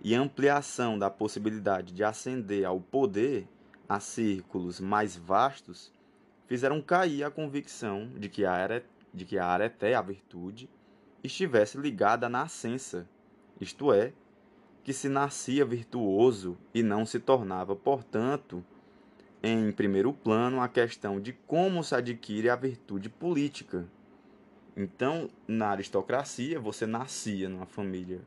E 0.00 0.14
ampliação 0.14 0.98
da 0.98 1.10
possibilidade 1.10 1.92
de 1.92 2.04
ascender 2.04 2.64
ao 2.64 2.80
poder 2.80 3.46
a 3.88 4.00
círculos 4.00 4.80
mais 4.80 5.16
vastos 5.16 5.92
fizeram 6.46 6.80
cair 6.80 7.24
a 7.24 7.30
convicção 7.30 8.08
de 8.16 8.28
que 8.28 8.44
a, 8.44 8.52
are, 8.52 8.84
de 9.12 9.24
que 9.24 9.38
a 9.38 9.46
areté, 9.46 9.94
a 9.94 10.00
virtude, 10.00 10.68
estivesse 11.22 11.76
ligada 11.76 12.26
à 12.26 12.28
nascença, 12.28 13.06
isto 13.60 13.92
é, 13.92 14.12
que 14.84 14.92
se 14.92 15.08
nascia 15.08 15.64
virtuoso 15.64 16.56
e 16.72 16.82
não 16.82 17.04
se 17.04 17.20
tornava, 17.20 17.76
portanto, 17.76 18.64
em 19.42 19.70
primeiro 19.72 20.12
plano 20.12 20.60
a 20.60 20.68
questão 20.68 21.20
de 21.20 21.32
como 21.32 21.84
se 21.84 21.94
adquire 21.94 22.48
a 22.48 22.56
virtude 22.56 23.08
política. 23.08 23.86
Então, 24.76 25.28
na 25.46 25.70
aristocracia, 25.70 26.58
você 26.60 26.86
nascia 26.86 27.48
numa 27.48 27.66
família 27.66 28.20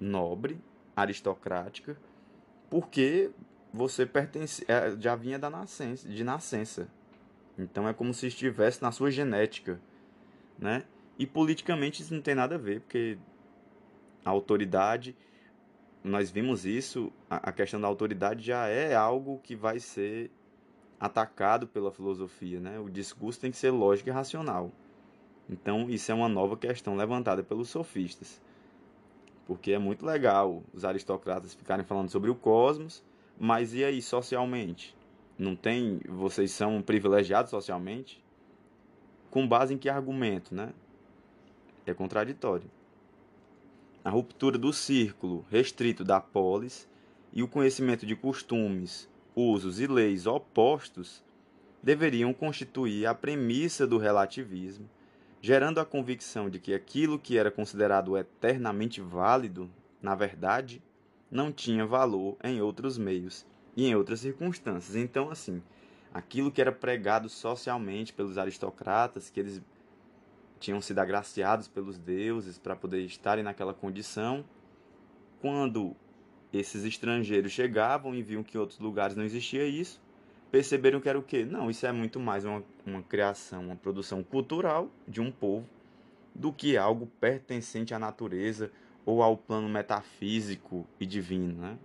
nobre, 0.00 0.60
aristocrática, 0.96 1.96
porque 2.68 3.30
você 3.72 4.04
pertence, 4.04 4.64
é, 4.68 4.94
já 4.98 5.14
vinha 5.14 5.38
da 5.38 5.48
nascença, 5.48 6.08
de 6.08 6.24
nascença. 6.24 6.88
Então 7.58 7.88
é 7.88 7.92
como 7.92 8.14
se 8.14 8.26
estivesse 8.26 8.82
na 8.82 8.92
sua 8.92 9.10
genética, 9.10 9.80
né? 10.58 10.84
E 11.18 11.26
politicamente 11.26 12.02
isso 12.02 12.14
não 12.14 12.22
tem 12.22 12.34
nada 12.34 12.54
a 12.54 12.58
ver, 12.58 12.80
porque 12.80 13.18
a 14.24 14.30
autoridade 14.30 15.16
nós 16.08 16.30
vimos 16.30 16.64
isso, 16.64 17.12
a 17.28 17.52
questão 17.52 17.80
da 17.80 17.86
autoridade 17.86 18.44
já 18.44 18.66
é 18.66 18.94
algo 18.94 19.38
que 19.38 19.54
vai 19.54 19.78
ser 19.78 20.30
atacado 20.98 21.66
pela 21.66 21.92
filosofia, 21.92 22.58
né? 22.58 22.78
O 22.78 22.88
discurso 22.88 23.40
tem 23.40 23.50
que 23.50 23.56
ser 23.56 23.70
lógico 23.70 24.08
e 24.08 24.12
racional. 24.12 24.72
Então, 25.48 25.88
isso 25.88 26.10
é 26.10 26.14
uma 26.14 26.28
nova 26.28 26.56
questão 26.56 26.96
levantada 26.96 27.42
pelos 27.42 27.68
sofistas. 27.68 28.40
Porque 29.46 29.72
é 29.72 29.78
muito 29.78 30.04
legal 30.04 30.62
os 30.72 30.84
aristocratas 30.84 31.54
ficarem 31.54 31.84
falando 31.84 32.10
sobre 32.10 32.30
o 32.30 32.34
cosmos, 32.34 33.04
mas 33.38 33.74
e 33.74 33.84
aí 33.84 34.02
socialmente? 34.02 34.96
Não 35.38 35.54
tem, 35.54 36.00
vocês 36.08 36.50
são 36.50 36.82
privilegiados 36.82 37.50
socialmente? 37.50 38.22
Com 39.30 39.46
base 39.46 39.74
em 39.74 39.78
que 39.78 39.88
argumento, 39.88 40.54
né? 40.54 40.72
É 41.86 41.94
contraditório 41.94 42.77
a 44.08 44.10
ruptura 44.10 44.56
do 44.56 44.72
círculo 44.72 45.44
restrito 45.50 46.02
da 46.02 46.18
polis 46.18 46.88
e 47.30 47.42
o 47.42 47.46
conhecimento 47.46 48.06
de 48.06 48.16
costumes, 48.16 49.06
usos 49.36 49.80
e 49.80 49.86
leis 49.86 50.26
opostos 50.26 51.22
deveriam 51.82 52.32
constituir 52.32 53.04
a 53.04 53.14
premissa 53.14 53.86
do 53.86 53.98
relativismo, 53.98 54.88
gerando 55.42 55.78
a 55.78 55.84
convicção 55.84 56.48
de 56.48 56.58
que 56.58 56.72
aquilo 56.72 57.18
que 57.18 57.36
era 57.36 57.50
considerado 57.50 58.16
eternamente 58.16 58.98
válido, 59.02 59.70
na 60.00 60.14
verdade, 60.14 60.82
não 61.30 61.52
tinha 61.52 61.84
valor 61.84 62.38
em 62.42 62.62
outros 62.62 62.96
meios 62.96 63.44
e 63.76 63.88
em 63.88 63.94
outras 63.94 64.20
circunstâncias. 64.20 64.96
Então, 64.96 65.30
assim, 65.30 65.62
aquilo 66.14 66.50
que 66.50 66.62
era 66.62 66.72
pregado 66.72 67.28
socialmente 67.28 68.14
pelos 68.14 68.38
aristocratas, 68.38 69.28
que 69.28 69.38
eles 69.38 69.60
tinham 70.58 70.80
sido 70.80 70.98
agraciados 70.98 71.68
pelos 71.68 71.98
deuses 71.98 72.58
para 72.58 72.76
poder 72.76 73.02
estarem 73.04 73.44
naquela 73.44 73.72
condição. 73.72 74.44
Quando 75.40 75.94
esses 76.52 76.84
estrangeiros 76.84 77.52
chegavam 77.52 78.14
e 78.14 78.22
viam 78.22 78.42
que 78.42 78.56
em 78.56 78.60
outros 78.60 78.78
lugares 78.78 79.16
não 79.16 79.24
existia 79.24 79.66
isso, 79.66 80.00
perceberam 80.50 81.00
que 81.00 81.08
era 81.08 81.18
o 81.18 81.22
quê? 81.22 81.44
Não, 81.44 81.70
isso 81.70 81.86
é 81.86 81.92
muito 81.92 82.18
mais 82.18 82.44
uma, 82.44 82.62
uma 82.84 83.02
criação, 83.02 83.66
uma 83.66 83.76
produção 83.76 84.22
cultural 84.22 84.90
de 85.06 85.20
um 85.20 85.30
povo 85.30 85.68
do 86.34 86.52
que 86.52 86.76
algo 86.76 87.06
pertencente 87.20 87.94
à 87.94 87.98
natureza 87.98 88.70
ou 89.04 89.22
ao 89.22 89.36
plano 89.36 89.68
metafísico 89.68 90.86
e 91.00 91.06
divino, 91.06 91.60
né? 91.60 91.78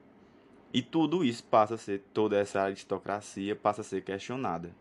E 0.74 0.82
tudo 0.82 1.24
isso 1.24 1.44
passa 1.44 1.76
a 1.76 1.78
ser, 1.78 2.04
toda 2.14 2.38
essa 2.38 2.62
aristocracia 2.62 3.56
passa 3.56 3.82
a 3.82 3.84
ser 3.84 4.04
questionada. 4.04 4.72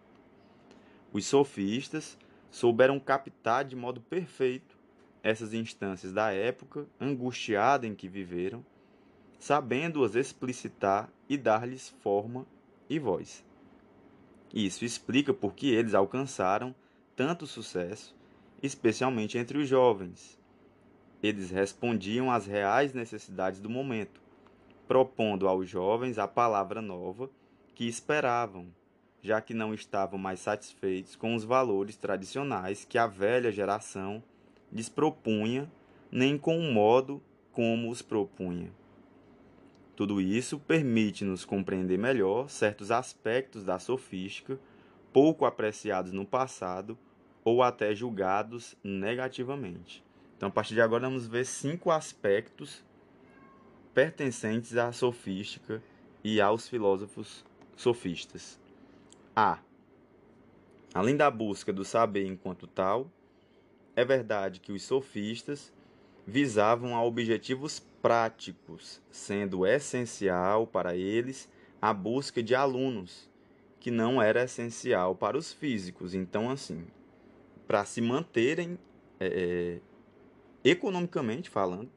Os 1.13 1.27
sofistas 1.27 2.19
souberam 2.53 3.01
captar 3.01 3.65
de 3.65 3.75
modo 3.75 4.01
perfeito 4.01 4.77
essas 5.23 5.55
instâncias 5.55 6.13
da 6.13 6.33
época 6.33 6.87
angustiada 7.01 7.87
em 7.87 7.95
que 7.95 8.07
viveram, 8.07 8.65
sabendo-as 9.39 10.15
explicitar 10.15 11.11
e 11.29 11.39
dar-lhes 11.39 11.89
forma 11.89 12.47
e 12.91 12.99
voz. 12.99 13.43
Isso 14.53 14.85
explica 14.85 15.33
por 15.33 15.55
que 15.55 15.73
eles 15.73 15.95
alcançaram 15.95 16.75
tanto 17.17 17.47
sucesso, 17.47 18.15
especialmente 18.63 19.39
entre 19.39 19.57
os 19.57 19.67
jovens. 19.67 20.39
Eles 21.23 21.51
respondiam 21.51 22.31
às 22.31 22.47
reais 22.47 22.93
necessidades 22.93 23.61
do 23.61 23.71
momento, 23.71 24.21
propondo 24.87 25.49
aos 25.49 25.69
jovens 25.71 26.19
a 26.19 26.29
palavra 26.29 26.83
nova 26.83 27.31
que 27.75 27.87
esperavam 27.87 28.67
já 29.23 29.41
que 29.41 29.55
não 29.55 29.73
estavam 29.73 30.19
mais 30.19 30.41
satisfeitos 30.41 31.15
com 31.15 31.35
os 31.35 31.45
valores 31.45 31.97
tradicionais 31.97 32.85
que 32.85 32.99
a 32.99 33.07
velha 33.07 33.53
geração 33.53 34.23
lhes 34.73 34.89
propunha, 34.89 35.71
nem 36.11 36.37
com 36.37 36.59
o 36.59 36.73
modo 36.73 37.23
como 37.53 37.89
os 37.89 38.03
propunha. 38.03 38.73
Tudo 39.95 40.21
isso 40.21 40.59
permite-nos 40.59 41.45
compreender 41.45 41.99
melhor 41.99 42.49
certos 42.51 42.91
aspectos 42.91 43.63
da 43.65 43.79
sofística, 43.79 44.59
pouco 45.13 45.45
apreciados 45.45 46.13
no 46.13 46.27
passado 46.27 46.99
ou 47.45 47.63
até 47.63 47.95
julgados 47.95 48.75
negativamente. 48.83 50.03
Então, 50.37 50.49
a 50.49 50.53
partir 50.53 50.75
de 50.75 50.81
agora, 50.81 51.09
vamos 51.09 51.27
ver 51.27 51.45
cinco 51.45 51.91
aspectos 51.91 52.83
pertencentes 53.95 54.77
à 54.77 54.91
sofística 54.91 55.83
e 56.25 56.41
aos 56.41 56.69
filósofos 56.69 57.45
sofistas. 57.77 58.62
A. 59.35 59.59
Além 60.93 61.17
da 61.17 61.31
busca 61.31 61.73
do 61.73 61.87
saber 61.87 62.27
enquanto 62.27 62.67
tal, 62.67 63.11
é 63.97 64.05
verdade 64.05 64.61
que 64.61 64.73
os 64.73 64.83
sofistas 64.83 65.73
visavam 66.27 66.95
a 66.95 67.03
objetivos 67.03 67.81
práticos, 68.03 69.01
sendo 69.11 69.67
essencial 69.67 70.67
para 70.67 70.95
eles 70.95 71.51
a 71.81 71.95
busca 71.95 72.43
de 72.43 72.55
alunos, 72.55 73.31
que 73.81 73.91
não 73.91 74.21
era 74.21 74.45
essencial 74.45 75.15
para 75.15 75.39
os 75.39 75.51
físicos. 75.51 76.13
Então, 76.13 76.51
assim, 76.51 76.87
para 77.67 77.87
se 77.87 78.03
manterem 78.03 78.79
é, 79.19 79.81
é, 80.65 80.71
economicamente 80.71 81.49
falando, 81.49 81.91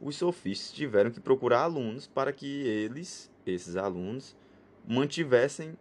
os 0.00 0.16
sofistas 0.16 0.72
tiveram 0.72 1.10
que 1.10 1.20
procurar 1.20 1.64
alunos 1.64 2.06
para 2.06 2.32
que 2.32 2.46
eles, 2.66 3.30
esses 3.44 3.76
alunos, 3.76 4.34
mantivessem 4.88 5.76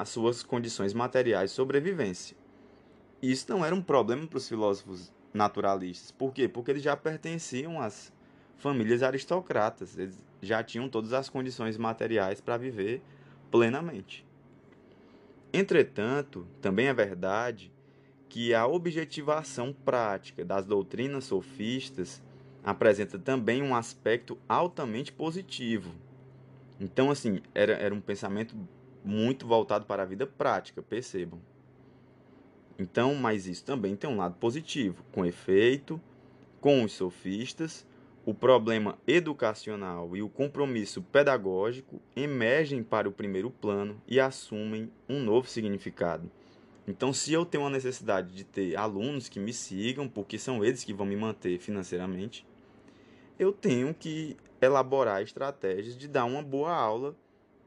as 0.00 0.08
suas 0.08 0.42
condições 0.42 0.94
materiais 0.94 1.50
de 1.50 1.56
sobrevivência. 1.56 2.34
Isso 3.20 3.44
não 3.50 3.62
era 3.62 3.74
um 3.74 3.82
problema 3.82 4.26
para 4.26 4.38
os 4.38 4.48
filósofos 4.48 5.12
naturalistas. 5.32 6.10
Por 6.10 6.32
quê? 6.32 6.48
Porque 6.48 6.70
eles 6.70 6.82
já 6.82 6.96
pertenciam 6.96 7.78
às 7.78 8.10
famílias 8.56 9.02
aristocratas, 9.02 9.98
eles 9.98 10.18
já 10.40 10.64
tinham 10.64 10.88
todas 10.88 11.12
as 11.12 11.28
condições 11.28 11.76
materiais 11.76 12.40
para 12.40 12.56
viver 12.56 13.02
plenamente. 13.50 14.26
Entretanto, 15.52 16.46
também 16.62 16.86
é 16.86 16.94
verdade 16.94 17.70
que 18.26 18.54
a 18.54 18.66
objetivação 18.66 19.70
prática 19.84 20.46
das 20.46 20.64
doutrinas 20.64 21.24
sofistas 21.24 22.22
apresenta 22.64 23.18
também 23.18 23.62
um 23.62 23.74
aspecto 23.74 24.38
altamente 24.48 25.12
positivo. 25.12 25.92
Então, 26.80 27.10
assim, 27.10 27.42
era, 27.54 27.74
era 27.74 27.94
um 27.94 28.00
pensamento 28.00 28.56
muito 29.04 29.46
voltado 29.46 29.86
para 29.86 30.02
a 30.02 30.06
vida 30.06 30.26
prática, 30.26 30.82
percebam. 30.82 31.40
Então, 32.78 33.14
mas 33.14 33.46
isso 33.46 33.64
também 33.64 33.94
tem 33.94 34.08
um 34.08 34.16
lado 34.16 34.36
positivo. 34.36 35.04
Com 35.12 35.24
efeito, 35.24 36.00
com 36.60 36.82
os 36.82 36.92
sofistas, 36.92 37.86
o 38.24 38.34
problema 38.34 38.98
educacional 39.06 40.16
e 40.16 40.22
o 40.22 40.28
compromisso 40.28 41.02
pedagógico 41.02 42.00
emergem 42.14 42.82
para 42.82 43.08
o 43.08 43.12
primeiro 43.12 43.50
plano 43.50 44.00
e 44.06 44.20
assumem 44.20 44.90
um 45.08 45.20
novo 45.22 45.48
significado. 45.48 46.30
Então, 46.86 47.12
se 47.12 47.32
eu 47.32 47.44
tenho 47.44 47.64
uma 47.64 47.70
necessidade 47.70 48.34
de 48.34 48.44
ter 48.44 48.76
alunos 48.76 49.28
que 49.28 49.38
me 49.38 49.52
sigam, 49.52 50.08
porque 50.08 50.38
são 50.38 50.64
eles 50.64 50.82
que 50.82 50.92
vão 50.92 51.06
me 51.06 51.16
manter 51.16 51.58
financeiramente, 51.58 52.46
eu 53.38 53.52
tenho 53.52 53.94
que 53.94 54.36
elaborar 54.60 55.22
estratégias 55.22 55.96
de 55.96 56.08
dar 56.08 56.24
uma 56.24 56.42
boa 56.42 56.74
aula, 56.74 57.14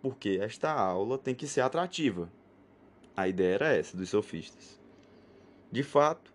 porque 0.03 0.37
esta 0.41 0.69
aula 0.69 1.17
tem 1.17 1.33
que 1.33 1.47
ser 1.47 1.61
atrativa. 1.61 2.29
A 3.15 3.25
ideia 3.25 3.55
era 3.55 3.73
essa 3.73 3.95
dos 3.95 4.09
sofistas. 4.09 4.77
De 5.71 5.81
fato, 5.81 6.33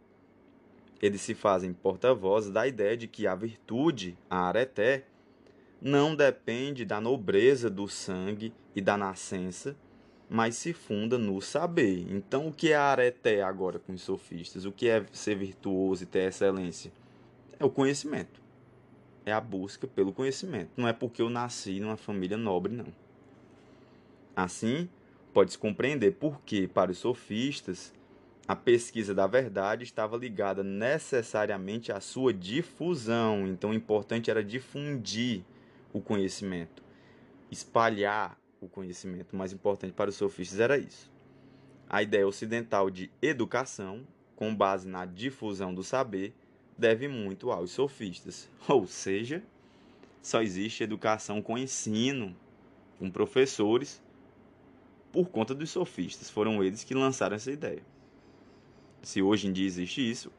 eles 1.02 1.20
se 1.20 1.34
fazem 1.34 1.74
porta-vozes 1.74 2.50
da 2.50 2.66
ideia 2.66 2.96
de 2.96 3.06
que 3.06 3.26
a 3.26 3.34
virtude, 3.34 4.16
a 4.30 4.48
areté, 4.48 5.04
não 5.82 6.16
depende 6.16 6.86
da 6.86 6.98
nobreza 6.98 7.68
do 7.68 7.86
sangue 7.86 8.54
e 8.74 8.80
da 8.80 8.96
nascença, 8.96 9.76
mas 10.30 10.56
se 10.56 10.72
funda 10.72 11.18
no 11.18 11.38
saber. 11.42 12.10
Então, 12.10 12.48
o 12.48 12.52
que 12.52 12.72
é 12.72 12.76
areté 12.76 13.42
agora 13.42 13.78
com 13.78 13.92
os 13.92 14.00
sofistas? 14.00 14.64
O 14.64 14.72
que 14.72 14.88
é 14.88 15.04
ser 15.12 15.36
virtuoso 15.36 16.04
e 16.04 16.06
ter 16.06 16.28
excelência? 16.28 16.90
É 17.60 17.66
o 17.66 17.70
conhecimento. 17.70 18.40
É 19.26 19.32
a 19.32 19.42
busca 19.42 19.86
pelo 19.86 20.10
conhecimento. 20.10 20.70
Não 20.74 20.88
é 20.88 20.94
porque 20.94 21.20
eu 21.20 21.28
nasci 21.28 21.80
numa 21.80 21.98
família 21.98 22.38
nobre, 22.38 22.72
não. 22.72 23.07
Assim, 24.38 24.88
pode-se 25.32 25.58
compreender 25.58 26.12
por 26.12 26.40
que, 26.42 26.68
para 26.68 26.92
os 26.92 26.98
sofistas, 26.98 27.92
a 28.46 28.54
pesquisa 28.54 29.12
da 29.12 29.26
verdade 29.26 29.82
estava 29.82 30.16
ligada 30.16 30.62
necessariamente 30.62 31.90
à 31.90 31.98
sua 31.98 32.32
difusão. 32.32 33.48
Então, 33.48 33.70
o 33.70 33.74
importante 33.74 34.30
era 34.30 34.44
difundir 34.44 35.42
o 35.92 36.00
conhecimento, 36.00 36.84
espalhar 37.50 38.38
o 38.60 38.68
conhecimento. 38.68 39.32
O 39.32 39.36
mais 39.36 39.52
importante 39.52 39.92
para 39.92 40.10
os 40.10 40.14
sofistas 40.14 40.60
era 40.60 40.78
isso. 40.78 41.10
A 41.90 42.00
ideia 42.00 42.24
ocidental 42.24 42.90
de 42.90 43.10
educação, 43.20 44.06
com 44.36 44.54
base 44.54 44.86
na 44.86 45.04
difusão 45.04 45.74
do 45.74 45.82
saber, 45.82 46.32
deve 46.78 47.08
muito 47.08 47.50
aos 47.50 47.72
sofistas. 47.72 48.48
Ou 48.68 48.86
seja, 48.86 49.42
só 50.22 50.40
existe 50.40 50.84
educação 50.84 51.42
com 51.42 51.58
ensino, 51.58 52.36
com 53.00 53.10
professores, 53.10 54.00
por 55.12 55.28
conta 55.28 55.54
dos 55.54 55.70
sofistas. 55.70 56.30
Foram 56.30 56.62
eles 56.62 56.84
que 56.84 56.94
lançaram 56.94 57.36
essa 57.36 57.50
ideia 57.50 57.82
se 59.02 59.22
hoje 59.22 59.48
em 59.48 59.52
dia 59.52 59.66
existe 59.66 60.08
isso, 60.08 60.30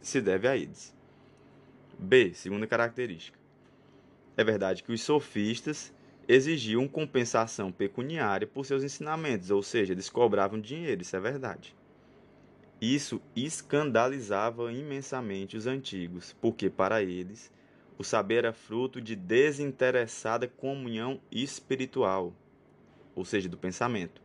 se 0.00 0.20
deve 0.20 0.48
a 0.48 0.56
eles. 0.56 0.94
B. 1.98 2.32
Segunda 2.34 2.66
característica. 2.66 3.38
É 4.36 4.44
verdade 4.44 4.82
que 4.82 4.92
os 4.92 5.02
sofistas 5.02 5.92
exigiam 6.26 6.88
compensação 6.88 7.70
pecuniária 7.70 8.46
por 8.46 8.64
seus 8.64 8.82
ensinamentos, 8.82 9.50
ou 9.50 9.62
seja, 9.62 9.92
eles 9.92 10.08
cobravam 10.08 10.60
dinheiro, 10.60 11.02
isso 11.02 11.16
é 11.16 11.20
verdade. 11.20 11.76
Isso 12.80 13.20
escandalizava 13.36 14.72
imensamente 14.72 15.56
os 15.56 15.66
antigos, 15.66 16.34
porque 16.40 16.70
para 16.70 17.02
eles 17.02 17.52
o 17.98 18.04
saber 18.04 18.36
era 18.36 18.52
fruto 18.52 19.00
de 19.00 19.14
desinteressada 19.14 20.48
comunhão 20.48 21.20
espiritual, 21.30 22.34
ou 23.20 23.24
seja, 23.24 23.48
do 23.48 23.56
pensamento 23.56 24.20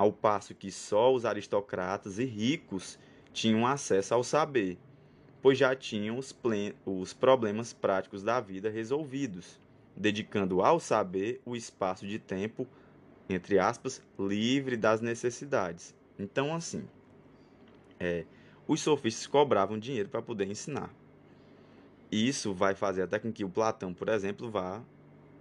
ao 0.00 0.10
passo 0.10 0.54
que 0.54 0.72
só 0.72 1.12
os 1.12 1.26
aristocratas 1.26 2.18
e 2.18 2.24
ricos 2.24 2.98
tinham 3.34 3.66
acesso 3.66 4.14
ao 4.14 4.24
saber, 4.24 4.78
pois 5.42 5.58
já 5.58 5.76
tinham 5.76 6.16
os, 6.16 6.34
os 6.86 7.12
problemas 7.12 7.74
práticos 7.74 8.22
da 8.22 8.40
vida 8.40 8.70
resolvidos, 8.70 9.60
dedicando 9.94 10.62
ao 10.62 10.80
saber 10.80 11.42
o 11.44 11.54
espaço 11.54 12.06
de 12.06 12.18
tempo, 12.18 12.66
entre 13.28 13.58
aspas, 13.58 14.02
livre 14.18 14.74
das 14.74 15.02
necessidades. 15.02 15.94
Então, 16.18 16.54
assim, 16.54 16.88
é, 17.98 18.24
os 18.66 18.80
sofistas 18.80 19.26
cobravam 19.26 19.78
dinheiro 19.78 20.08
para 20.08 20.22
poder 20.22 20.48
ensinar. 20.48 20.90
Isso 22.10 22.54
vai 22.54 22.74
fazer 22.74 23.02
até 23.02 23.18
com 23.18 23.30
que 23.30 23.44
o 23.44 23.50
Platão, 23.50 23.92
por 23.92 24.08
exemplo, 24.08 24.50
vá 24.50 24.82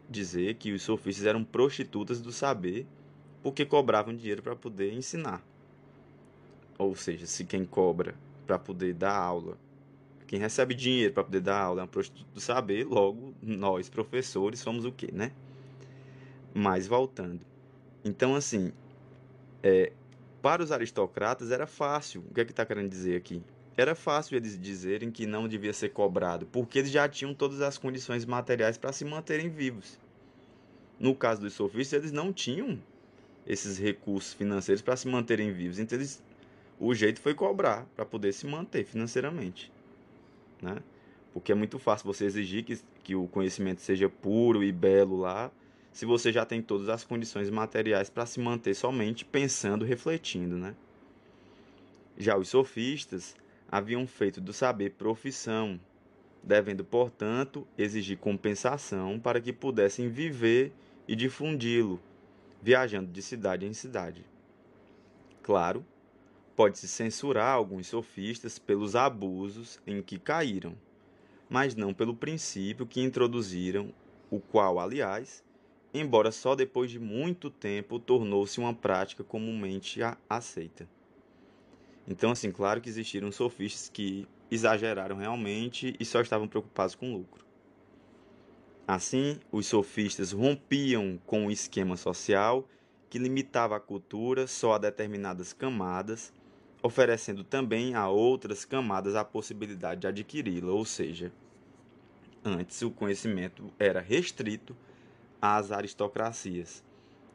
dizer 0.10 0.56
que 0.56 0.72
os 0.72 0.82
sofistas 0.82 1.26
eram 1.26 1.44
prostitutas 1.44 2.22
do 2.22 2.32
saber 2.32 2.88
porque 3.44 3.66
cobravam 3.66 4.16
dinheiro 4.16 4.42
para 4.42 4.56
poder 4.56 4.94
ensinar. 4.94 5.44
Ou 6.78 6.96
seja, 6.96 7.26
se 7.26 7.46
quem 7.46 7.66
cobra 7.66 8.16
para 8.48 8.58
poder 8.58 8.94
dar 8.94 9.16
aula, 9.16 9.58
quem 10.26 10.40
recebe 10.40 10.74
dinheiro 10.74 11.14
para 11.14 11.24
poder 11.24 11.42
dar 11.42 11.62
aula 11.62 11.82
é 11.82 11.84
um 11.84 11.88
prostituto 11.88 12.28
do 12.34 12.40
saber, 12.40 12.86
logo 12.86 13.34
nós, 13.42 13.90
professores, 13.90 14.60
somos 14.60 14.86
o 14.86 14.92
quê, 14.92 15.10
né? 15.12 15.32
Mas 16.54 16.88
voltando. 16.88 17.42
Então, 18.04 18.36
assim, 18.36 18.72
é, 19.62 19.92
para 20.42 20.64
os 20.64 20.72
aristocratas 20.72 21.52
era 21.52 21.68
fácil. 21.68 22.24
O 22.30 22.34
que 22.34 22.42
é 22.42 22.46
que 22.46 22.52
está 22.52 22.66
querendo 22.66 22.90
dizer 22.90 23.16
aqui? 23.16 23.44
Era 23.80 23.96
fácil 23.96 24.36
eles 24.36 24.60
dizerem 24.60 25.10
que 25.10 25.26
não 25.26 25.48
devia 25.48 25.72
ser 25.72 25.94
cobrado, 25.94 26.46
porque 26.48 26.80
eles 26.80 26.92
já 26.92 27.08
tinham 27.08 27.34
todas 27.34 27.62
as 27.62 27.78
condições 27.78 28.26
materiais 28.26 28.78
para 28.78 28.92
se 28.92 29.06
manterem 29.06 29.48
vivos. 29.48 29.98
No 31.00 31.16
caso 31.16 31.40
dos 31.40 31.54
sofistas, 31.54 32.02
eles 32.02 32.12
não 32.12 32.34
tinham 32.34 32.78
esses 33.48 33.78
recursos 33.78 34.34
financeiros 34.34 34.82
para 34.82 34.98
se 34.98 35.08
manterem 35.08 35.54
vivos. 35.54 35.80
Então, 35.80 35.98
eles, 35.98 36.22
o 36.78 36.94
jeito 36.94 37.22
foi 37.22 37.34
cobrar 37.34 37.86
para 37.96 38.04
poder 38.04 38.34
se 38.34 38.46
manter 38.46 38.84
financeiramente. 38.84 39.72
Né? 40.62 40.76
Porque 41.32 41.54
é 41.54 41.56
muito 41.56 41.80
fácil 41.80 42.06
você 42.06 42.26
exigir 42.26 42.66
que, 42.66 42.78
que 43.02 43.16
o 43.16 43.30
conhecimento 43.30 43.80
seja 43.80 44.10
puro 44.10 44.62
e 44.62 44.74
belo 44.74 45.16
lá, 45.16 45.50
se 45.94 46.06
você 46.06 46.34
já 46.34 46.46
tem 46.46 46.62
todas 46.62 46.90
as 46.90 47.06
condições 47.06 47.50
materiais 47.50 48.10
para 48.10 48.26
se 48.26 48.42
manter 48.42 48.74
somente 48.74 49.24
pensando, 49.24 49.86
refletindo. 49.86 50.58
Né? 50.58 50.76
Já 52.18 52.36
os 52.36 52.50
sofistas 52.50 53.38
haviam 53.72 54.06
feito 54.08 54.42
do 54.42 54.52
saber 54.52 54.92
profissão, 54.92 55.80
devendo, 56.44 56.84
portanto, 56.84 57.68
exigir 57.78 58.18
compensação 58.18 59.20
para 59.20 59.40
que 59.40 59.54
pudessem 59.54 60.10
viver 60.10 60.74
e 61.08 61.16
difundi-lo 61.16 62.02
viajando 62.62 63.12
de 63.12 63.22
cidade 63.22 63.66
em 63.66 63.74
cidade. 63.74 64.26
Claro, 65.42 65.86
pode-se 66.56 66.88
censurar 66.88 67.54
alguns 67.54 67.88
sofistas 67.88 68.60
pelos 68.60 68.96
abusos 68.96 69.80
em 69.88 70.02
que 70.02 70.20
caíram, 70.20 70.76
mas 71.50 71.76
não 71.76 71.94
pelo 71.94 72.16
princípio 72.16 72.86
que 72.86 73.02
introduziram, 73.02 73.94
o 74.30 74.40
qual, 74.40 74.80
aliás, 74.80 75.44
embora 75.94 76.32
só 76.32 76.56
depois 76.56 76.92
de 76.92 77.00
muito 77.00 77.50
tempo 77.50 78.00
tornou-se 78.00 78.60
uma 78.60 78.74
prática 78.74 79.24
comumente 79.24 80.00
aceita. 80.30 80.88
Então, 82.10 82.32
assim, 82.32 82.52
claro 82.52 82.82
que 82.82 82.90
existiram 82.90 83.32
sofistas 83.32 83.88
que 83.88 84.28
exageraram 84.50 85.16
realmente 85.18 85.96
e 86.00 86.04
só 86.04 86.20
estavam 86.22 86.48
preocupados 86.48 86.96
com 86.96 87.14
lucro. 87.14 87.46
Assim, 88.88 89.40
os 89.52 89.68
sofistas 89.68 90.32
rompiam 90.32 91.20
com 91.28 91.46
o 91.46 91.52
esquema 91.52 91.96
social 91.96 92.68
que 93.12 93.20
limitava 93.20 93.76
a 93.76 93.80
cultura 93.80 94.48
só 94.48 94.74
a 94.74 94.78
determinadas 94.80 95.54
camadas, 95.54 96.34
oferecendo 96.82 97.44
também 97.44 97.94
a 97.94 98.10
outras 98.10 98.66
camadas 98.66 99.16
a 99.16 99.24
possibilidade 99.24 100.02
de 100.02 100.08
adquiri-la, 100.08 100.72
ou 100.72 100.86
seja, 100.86 101.32
antes 102.44 102.82
o 102.82 102.90
conhecimento 102.90 103.72
era 103.78 104.00
restrito 104.00 104.76
às 105.40 105.72
aristocracias. 105.72 106.84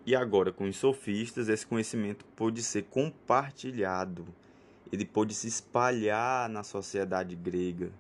E 0.04 0.16
agora, 0.16 0.52
com 0.52 0.64
os 0.64 0.76
sofistas, 0.76 1.48
esse 1.48 1.64
conhecimento 1.64 2.24
pôde 2.36 2.62
ser 2.62 2.82
compartilhado, 2.84 4.26
ele 4.92 5.04
pôde 5.04 5.34
se 5.34 5.48
espalhar 5.48 6.48
na 6.48 6.62
sociedade 6.62 7.34
grega 7.34 7.92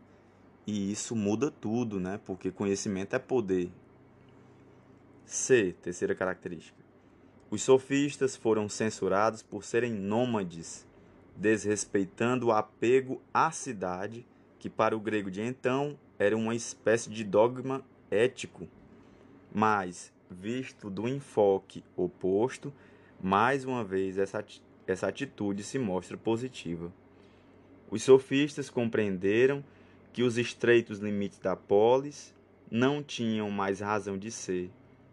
e 0.66 0.90
isso 0.90 1.14
muda 1.14 1.50
tudo, 1.50 2.00
né? 2.00 2.20
Porque 2.24 2.50
conhecimento 2.50 3.14
é 3.14 3.18
poder. 3.18 3.70
C, 5.26 5.74
terceira 5.82 6.14
característica. 6.14 6.78
Os 7.50 7.62
sofistas 7.62 8.34
foram 8.34 8.68
censurados 8.68 9.42
por 9.42 9.64
serem 9.64 9.92
nômades, 9.92 10.86
desrespeitando 11.36 12.46
o 12.46 12.52
apego 12.52 13.20
à 13.32 13.50
cidade, 13.50 14.26
que 14.58 14.70
para 14.70 14.96
o 14.96 15.00
grego 15.00 15.30
de 15.30 15.42
então 15.42 15.98
era 16.18 16.36
uma 16.36 16.54
espécie 16.54 17.10
de 17.10 17.24
dogma 17.24 17.84
ético. 18.10 18.66
Mas, 19.52 20.12
visto 20.30 20.88
do 20.88 21.06
enfoque 21.06 21.84
oposto, 21.96 22.72
mais 23.22 23.64
uma 23.64 23.84
vez 23.84 24.16
essa, 24.18 24.44
essa 24.86 25.08
atitude 25.08 25.62
se 25.62 25.78
mostra 25.78 26.16
positiva. 26.16 26.92
Os 27.90 28.02
sofistas 28.02 28.70
compreenderam 28.70 29.64
que 30.12 30.22
os 30.22 30.38
estreitos 30.38 30.98
limites 30.98 31.38
da 31.38 31.56
polis 31.56 32.34
não 32.70 33.02
tinham 33.02 33.50
mais 33.50 33.80
razão 33.80 34.18
de 34.18 34.30
ser 34.30 34.70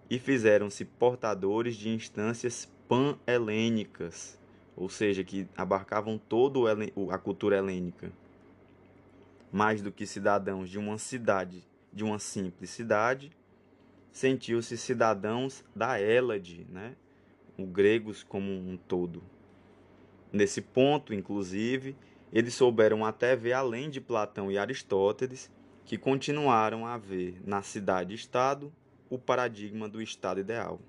e 0.09 0.19
fizeram-se 0.19 0.83
portadores 0.85 1.75
de 1.75 1.89
instâncias 1.89 2.69
pan-helênicas, 2.87 4.37
ou 4.75 4.89
seja, 4.89 5.23
que 5.23 5.47
abarcavam 5.55 6.17
toda 6.17 6.59
a 7.11 7.17
cultura 7.17 7.57
helênica. 7.57 8.11
Mais 9.51 9.81
do 9.81 9.91
que 9.91 10.05
cidadãos 10.05 10.69
de 10.69 10.77
uma 10.77 10.97
cidade 10.97 11.65
de 11.91 12.03
uma 12.03 12.19
simples 12.19 12.69
cidade, 12.69 13.31
sentiu-se 14.11 14.77
cidadãos 14.77 15.63
da 15.75 15.99
Hélade, 15.99 16.65
né? 16.69 16.95
os 17.57 17.69
gregos 17.69 18.23
como 18.23 18.51
um 18.51 18.77
todo. 18.77 19.21
Nesse 20.31 20.61
ponto, 20.61 21.13
inclusive, 21.13 21.95
eles 22.31 22.53
souberam 22.53 23.05
até 23.05 23.35
ver 23.35 23.53
além 23.53 23.89
de 23.89 23.99
Platão 23.99 24.51
e 24.51 24.57
Aristóteles, 24.57 25.51
que 25.85 25.97
continuaram 25.97 26.85
a 26.85 26.97
ver 26.97 27.41
na 27.45 27.61
cidade-estado 27.61 28.71
o 29.09 29.17
paradigma 29.17 29.89
do 29.89 30.01
estado 30.01 30.39
ideal. 30.39 30.79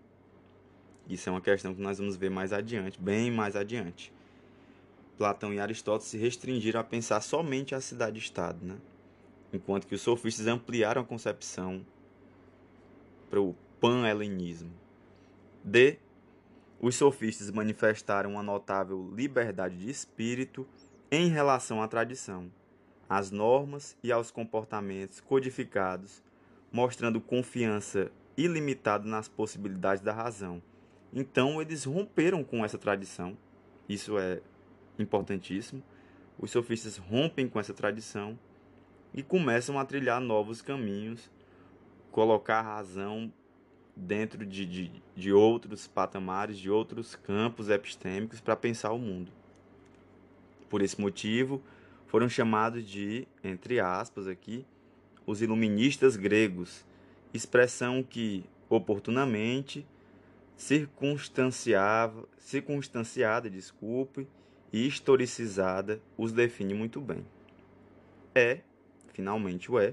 Isso 1.08 1.28
é 1.28 1.32
uma 1.32 1.40
questão 1.40 1.74
que 1.74 1.80
nós 1.80 1.98
vamos 1.98 2.14
ver 2.14 2.30
mais 2.30 2.52
adiante, 2.52 3.00
bem 3.00 3.30
mais 3.30 3.56
adiante. 3.56 4.12
Platão 5.18 5.52
e 5.52 5.58
Aristóteles 5.58 6.10
se 6.10 6.18
restringiram 6.18 6.80
a 6.80 6.84
pensar 6.84 7.20
somente 7.20 7.74
a 7.74 7.80
cidade-estado, 7.80 8.64
né? 8.64 8.76
enquanto 9.52 9.86
que 9.86 9.94
os 9.94 10.00
sofistas 10.00 10.46
ampliaram 10.46 11.02
a 11.02 11.04
concepção 11.04 11.84
para 13.28 13.40
o 13.40 13.54
pan-helenismo. 13.80 14.72
D. 15.62 15.98
Os 16.82 16.96
sofistas 16.96 17.48
manifestaram 17.48 18.32
uma 18.32 18.42
notável 18.42 19.08
liberdade 19.14 19.78
de 19.78 19.88
espírito 19.88 20.66
em 21.12 21.28
relação 21.28 21.80
à 21.80 21.86
tradição, 21.86 22.50
às 23.08 23.30
normas 23.30 23.96
e 24.02 24.10
aos 24.10 24.32
comportamentos 24.32 25.20
codificados, 25.20 26.20
mostrando 26.72 27.20
confiança 27.20 28.10
ilimitada 28.36 29.06
nas 29.06 29.28
possibilidades 29.28 30.02
da 30.02 30.12
razão. 30.12 30.60
Então, 31.12 31.62
eles 31.62 31.84
romperam 31.84 32.42
com 32.42 32.64
essa 32.64 32.78
tradição, 32.78 33.38
isso 33.88 34.18
é 34.18 34.40
importantíssimo. 34.98 35.84
Os 36.36 36.50
sofistas 36.50 36.96
rompem 36.96 37.48
com 37.48 37.60
essa 37.60 37.72
tradição 37.72 38.36
e 39.14 39.22
começam 39.22 39.78
a 39.78 39.84
trilhar 39.84 40.20
novos 40.20 40.60
caminhos, 40.60 41.30
colocar 42.10 42.58
a 42.58 42.74
razão 42.74 43.32
dentro 43.94 44.44
de, 44.46 44.64
de, 44.64 45.02
de 45.14 45.32
outros 45.32 45.86
patamares, 45.86 46.58
de 46.58 46.70
outros 46.70 47.14
campos 47.14 47.68
epistêmicos 47.68 48.40
para 48.40 48.56
pensar 48.56 48.92
o 48.92 48.98
mundo. 48.98 49.30
Por 50.68 50.80
esse 50.82 51.00
motivo, 51.00 51.62
foram 52.06 52.28
chamados 52.28 52.84
de, 52.84 53.26
entre 53.44 53.80
aspas 53.80 54.26
aqui, 54.26 54.64
os 55.26 55.42
iluministas 55.42 56.16
gregos, 56.16 56.84
expressão 57.32 58.02
que, 58.02 58.44
oportunamente, 58.68 59.86
circunstanciava, 60.56 62.28
circunstanciada, 62.38 63.48
desculpe, 63.48 64.26
e 64.72 64.86
historicizada 64.86 66.00
os 66.16 66.32
define 66.32 66.72
muito 66.72 67.00
bem. 67.00 67.24
É, 68.34 68.60
finalmente 69.12 69.70
o 69.70 69.78
é, 69.78 69.92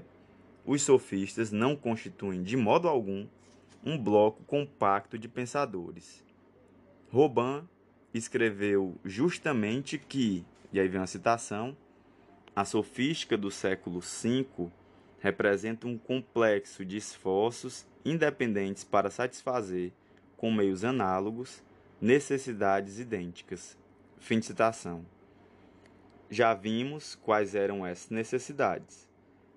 os 0.64 0.82
sofistas 0.82 1.52
não 1.52 1.76
constituem 1.76 2.42
de 2.42 2.56
modo 2.56 2.88
algum 2.88 3.26
um 3.84 3.96
bloco 3.98 4.42
compacto 4.44 5.18
de 5.18 5.28
pensadores. 5.28 6.24
Robin 7.10 7.68
escreveu 8.12 8.96
justamente 9.04 9.98
que 9.98 10.44
e 10.72 10.78
aí 10.78 10.88
vem 10.88 11.00
a 11.00 11.06
citação: 11.06 11.76
a 12.54 12.64
sofística 12.64 13.36
do 13.36 13.50
século 13.50 14.00
V 14.00 14.70
representa 15.18 15.86
um 15.86 15.98
complexo 15.98 16.84
de 16.84 16.96
esforços 16.96 17.86
independentes 18.04 18.84
para 18.84 19.10
satisfazer, 19.10 19.92
com 20.36 20.50
meios 20.50 20.84
análogos, 20.84 21.62
necessidades 22.00 22.98
idênticas. 22.98 23.76
Fim 24.18 24.38
de 24.38 24.46
citação. 24.46 25.04
Já 26.30 26.54
vimos 26.54 27.16
quais 27.16 27.54
eram 27.54 27.84
essas 27.84 28.10
necessidades. 28.10 29.08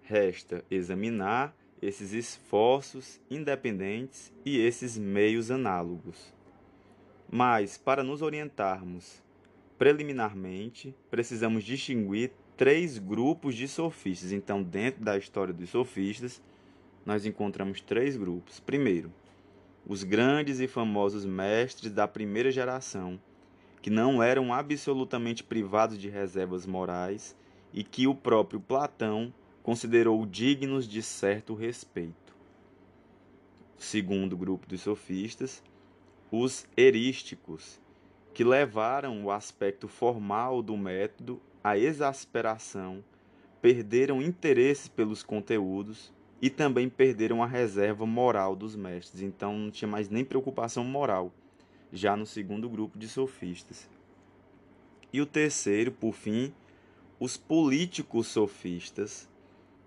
Resta 0.02 0.66
examinar 0.70 1.56
esses 1.86 2.13
esforços 2.13 3.19
independentes 3.30 4.32
e 4.46 4.60
esses 4.60 4.98
meios 4.98 5.52
análogos. 5.52 6.34
Mas, 7.30 7.78
para 7.78 8.04
nos 8.04 8.22
orientarmos 8.22 9.24
Preliminarmente, 9.78 10.96
precisamos 11.10 11.63
distinguir 11.63 12.32
três 12.56 12.98
grupos 12.98 13.54
de 13.54 13.67
sofistas. 13.67 14.32
Então, 14.32 14.63
dentro 14.63 15.04
da 15.04 15.17
história 15.17 15.54
dos 15.54 15.72
sofistas, 15.72 16.41
nós 17.06 17.26
encontramos 17.26 17.82
três 17.82 18.15
grupos. 18.15 18.62
Primeiro, 18.62 19.12
os 19.86 20.04
grandes 20.04 20.60
e 20.60 20.67
famosos 20.67 21.26
mestres 21.26 21.91
da 21.91 22.08
primeira 22.08 22.50
geração, 22.50 23.19
que 23.82 23.89
não 23.89 24.24
eram 24.24 24.54
absolutamente 24.54 25.43
privados 25.43 25.98
de 25.98 26.08
reservas 26.08 26.65
morais 26.65 27.36
e 27.74 27.84
que 27.84 28.08
o 28.08 28.15
próprio 28.15 28.62
Platão 28.62 29.34
considerou 29.63 30.26
dignos 30.26 30.88
de 30.88 31.02
certo 31.02 31.56
respeito. 31.56 32.36
Segundo 33.78 34.38
grupo 34.38 34.67
dos 34.67 34.82
sofistas, 34.82 35.63
os 36.30 36.67
erísticos, 36.76 37.80
que 38.34 38.43
levaram 38.43 39.23
o 39.23 39.32
aspecto 39.32 39.88
formal 39.88 40.62
do 40.62 40.76
método 40.76 41.41
à 41.63 41.78
exasperação, 41.78 43.04
perderam 43.62 44.21
interesse 44.21 44.89
pelos 44.89 45.23
conteúdos 45.23 46.12
e 46.41 46.49
também 46.49 46.89
perderam 46.89 47.41
a 47.41 47.47
reserva 47.47 48.06
moral 48.06 48.56
dos 48.56 48.76
mestres. 48.76 49.21
Então 49.21 49.58
não 49.58 49.71
tinha 49.71 49.88
mais 49.88 50.10
nem 50.10 50.26
preocupação 50.26 50.84
moral, 50.84 51.32
já 51.91 52.17
no 52.17 52.26
segundo 52.26 52.67
grupo 52.67 52.97
de 52.99 53.08
sofistas. 53.08 53.88
E 55.13 55.21
o 55.21 55.26
terceiro, 55.26 55.91
por 55.91 56.13
fim, 56.13 56.52
os 57.19 57.38
políticos 57.38 58.28
sofistas, 58.28 59.30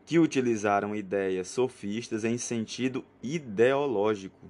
que 0.06 0.20
utilizaram 0.20 0.94
ideias 0.94 1.48
sofistas 1.48 2.24
em 2.24 2.38
sentido 2.38 3.04
ideológico, 3.20 4.46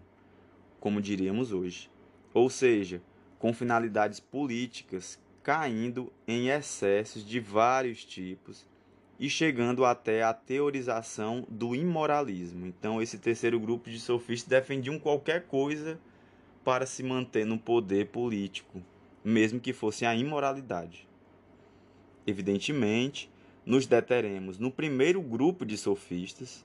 como 0.78 1.00
diríamos 1.00 1.50
hoje. 1.50 1.90
Ou 2.34 2.50
seja, 2.50 3.00
com 3.38 3.54
finalidades 3.54 4.20
políticas, 4.20 5.18
caindo 5.42 6.12
em 6.28 6.50
excessos 6.50 7.26
de 7.26 7.40
vários 7.40 8.04
tipos 8.04 8.66
e 9.18 9.30
chegando 9.30 9.86
até 9.86 10.22
a 10.22 10.34
teorização 10.34 11.46
do 11.48 11.74
imoralismo. 11.74 12.66
Então, 12.66 13.00
esse 13.00 13.16
terceiro 13.16 13.58
grupo 13.58 13.88
de 13.88 13.98
sofistas 13.98 14.50
defendiam 14.50 14.98
qualquer 14.98 15.46
coisa 15.46 15.98
para 16.62 16.84
se 16.84 17.02
manter 17.02 17.46
no 17.46 17.58
poder 17.58 18.08
político, 18.08 18.82
mesmo 19.24 19.58
que 19.58 19.72
fosse 19.72 20.04
a 20.04 20.14
imoralidade. 20.14 21.08
Evidentemente, 22.26 23.30
nos 23.66 23.84
deteremos 23.84 24.60
no 24.60 24.70
primeiro 24.70 25.20
grupo 25.20 25.66
de 25.66 25.76
sofistas, 25.76 26.64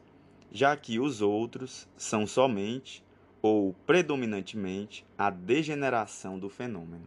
já 0.52 0.78
que 0.78 1.00
os 1.00 1.20
outros 1.20 1.90
são 1.98 2.28
somente 2.28 3.04
ou 3.42 3.74
predominantemente 3.88 5.04
a 5.18 5.32
degeneração 5.32 6.38
do 6.38 6.48
fenômeno. 6.48 7.06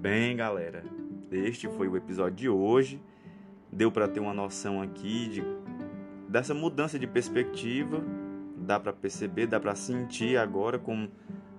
Bem, 0.00 0.34
galera, 0.34 0.82
este 1.30 1.68
foi 1.68 1.86
o 1.86 1.96
episódio 1.96 2.34
de 2.34 2.48
hoje. 2.48 3.02
Deu 3.70 3.92
para 3.92 4.08
ter 4.08 4.20
uma 4.20 4.32
noção 4.32 4.80
aqui 4.80 5.28
de 5.28 5.42
dessa 6.26 6.54
mudança 6.54 6.98
de 6.98 7.06
perspectiva, 7.06 8.02
dá 8.56 8.78
para 8.78 8.92
perceber, 8.92 9.46
dá 9.46 9.58
para 9.58 9.74
sentir 9.74 10.36
agora 10.36 10.78
como 10.78 11.10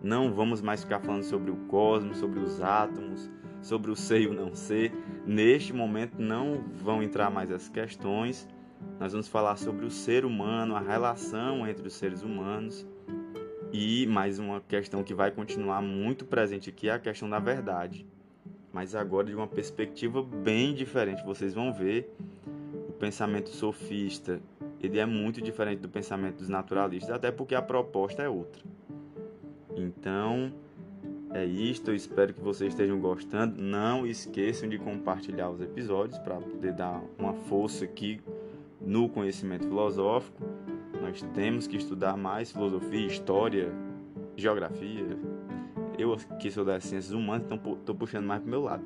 não 0.01 0.33
vamos 0.33 0.61
mais 0.61 0.83
ficar 0.83 0.99
falando 0.99 1.23
sobre 1.23 1.51
o 1.51 1.55
cosmos, 1.67 2.17
sobre 2.17 2.39
os 2.39 2.61
átomos, 2.61 3.29
sobre 3.61 3.91
o 3.91 3.95
ser 3.95 4.21
e 4.21 4.27
o 4.27 4.33
não 4.33 4.55
ser. 4.55 4.91
Neste 5.25 5.73
momento 5.73 6.19
não 6.19 6.63
vão 6.75 7.03
entrar 7.03 7.29
mais 7.29 7.51
as 7.51 7.67
questões 7.67 8.47
nós 8.99 9.11
vamos 9.11 9.27
falar 9.27 9.55
sobre 9.55 9.85
o 9.85 9.91
ser 9.91 10.25
humano, 10.25 10.75
a 10.75 10.79
relação 10.79 11.67
entre 11.67 11.87
os 11.87 11.93
seres 11.93 12.21
humanos 12.21 12.85
e 13.71 14.05
mais 14.07 14.39
uma 14.39 14.61
questão 14.61 15.03
que 15.03 15.13
vai 15.13 15.31
continuar 15.31 15.81
muito 15.81 16.25
presente 16.25 16.69
aqui 16.69 16.89
é 16.89 16.93
a 16.93 16.99
questão 16.99 17.29
da 17.29 17.39
verdade. 17.39 18.05
Mas 18.73 18.95
agora 18.95 19.27
de 19.27 19.35
uma 19.35 19.47
perspectiva 19.47 20.21
bem 20.21 20.73
diferente. 20.73 21.23
Vocês 21.23 21.53
vão 21.53 21.73
ver 21.73 22.13
o 22.87 22.93
pensamento 22.93 23.49
sofista, 23.49 24.41
ele 24.81 24.99
é 24.99 25.05
muito 25.05 25.41
diferente 25.41 25.79
do 25.79 25.89
pensamento 25.89 26.37
dos 26.37 26.49
naturalistas, 26.49 27.11
até 27.11 27.31
porque 27.31 27.55
a 27.55 27.61
proposta 27.61 28.21
é 28.21 28.29
outra. 28.29 28.61
Então, 29.79 30.53
é 31.33 31.45
isto, 31.45 31.91
eu 31.91 31.95
espero 31.95 32.33
que 32.33 32.41
vocês 32.41 32.73
estejam 32.73 32.99
gostando. 32.99 33.61
Não 33.61 34.05
esqueçam 34.05 34.67
de 34.67 34.77
compartilhar 34.77 35.49
os 35.49 35.61
episódios 35.61 36.17
para 36.19 36.35
poder 36.35 36.73
dar 36.73 37.01
uma 37.17 37.33
força 37.33 37.85
aqui 37.85 38.19
no 38.81 39.09
conhecimento 39.09 39.67
filosófico, 39.67 40.41
nós 41.01 41.21
temos 41.33 41.67
que 41.67 41.77
estudar 41.77 42.17
mais 42.17 42.51
filosofia, 42.51 43.07
história, 43.07 43.71
geografia. 44.35 45.17
Eu 45.97 46.15
que 46.39 46.49
sou 46.49 46.63
das 46.63 46.85
ciências 46.85 47.13
humanas, 47.13 47.45
então 47.45 47.73
estou 47.73 47.95
puxando 47.95 48.25
mais 48.25 48.41
para 48.41 48.47
o 48.47 48.49
meu 48.49 48.61
lado. 48.61 48.83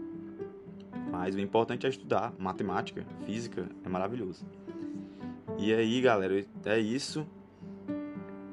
Mas 1.11 1.35
o 1.35 1.39
importante 1.39 1.85
é 1.85 1.89
estudar 1.89 2.33
matemática, 2.39 3.05
física, 3.25 3.69
é 3.83 3.89
maravilhoso. 3.89 4.45
E 5.59 5.71
aí, 5.73 6.01
galera, 6.01 6.43
é 6.65 6.79
isso. 6.79 7.27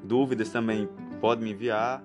Dúvidas 0.03 0.49
também 0.49 0.87
pode 1.19 1.41
me 1.41 1.51
enviar. 1.51 2.03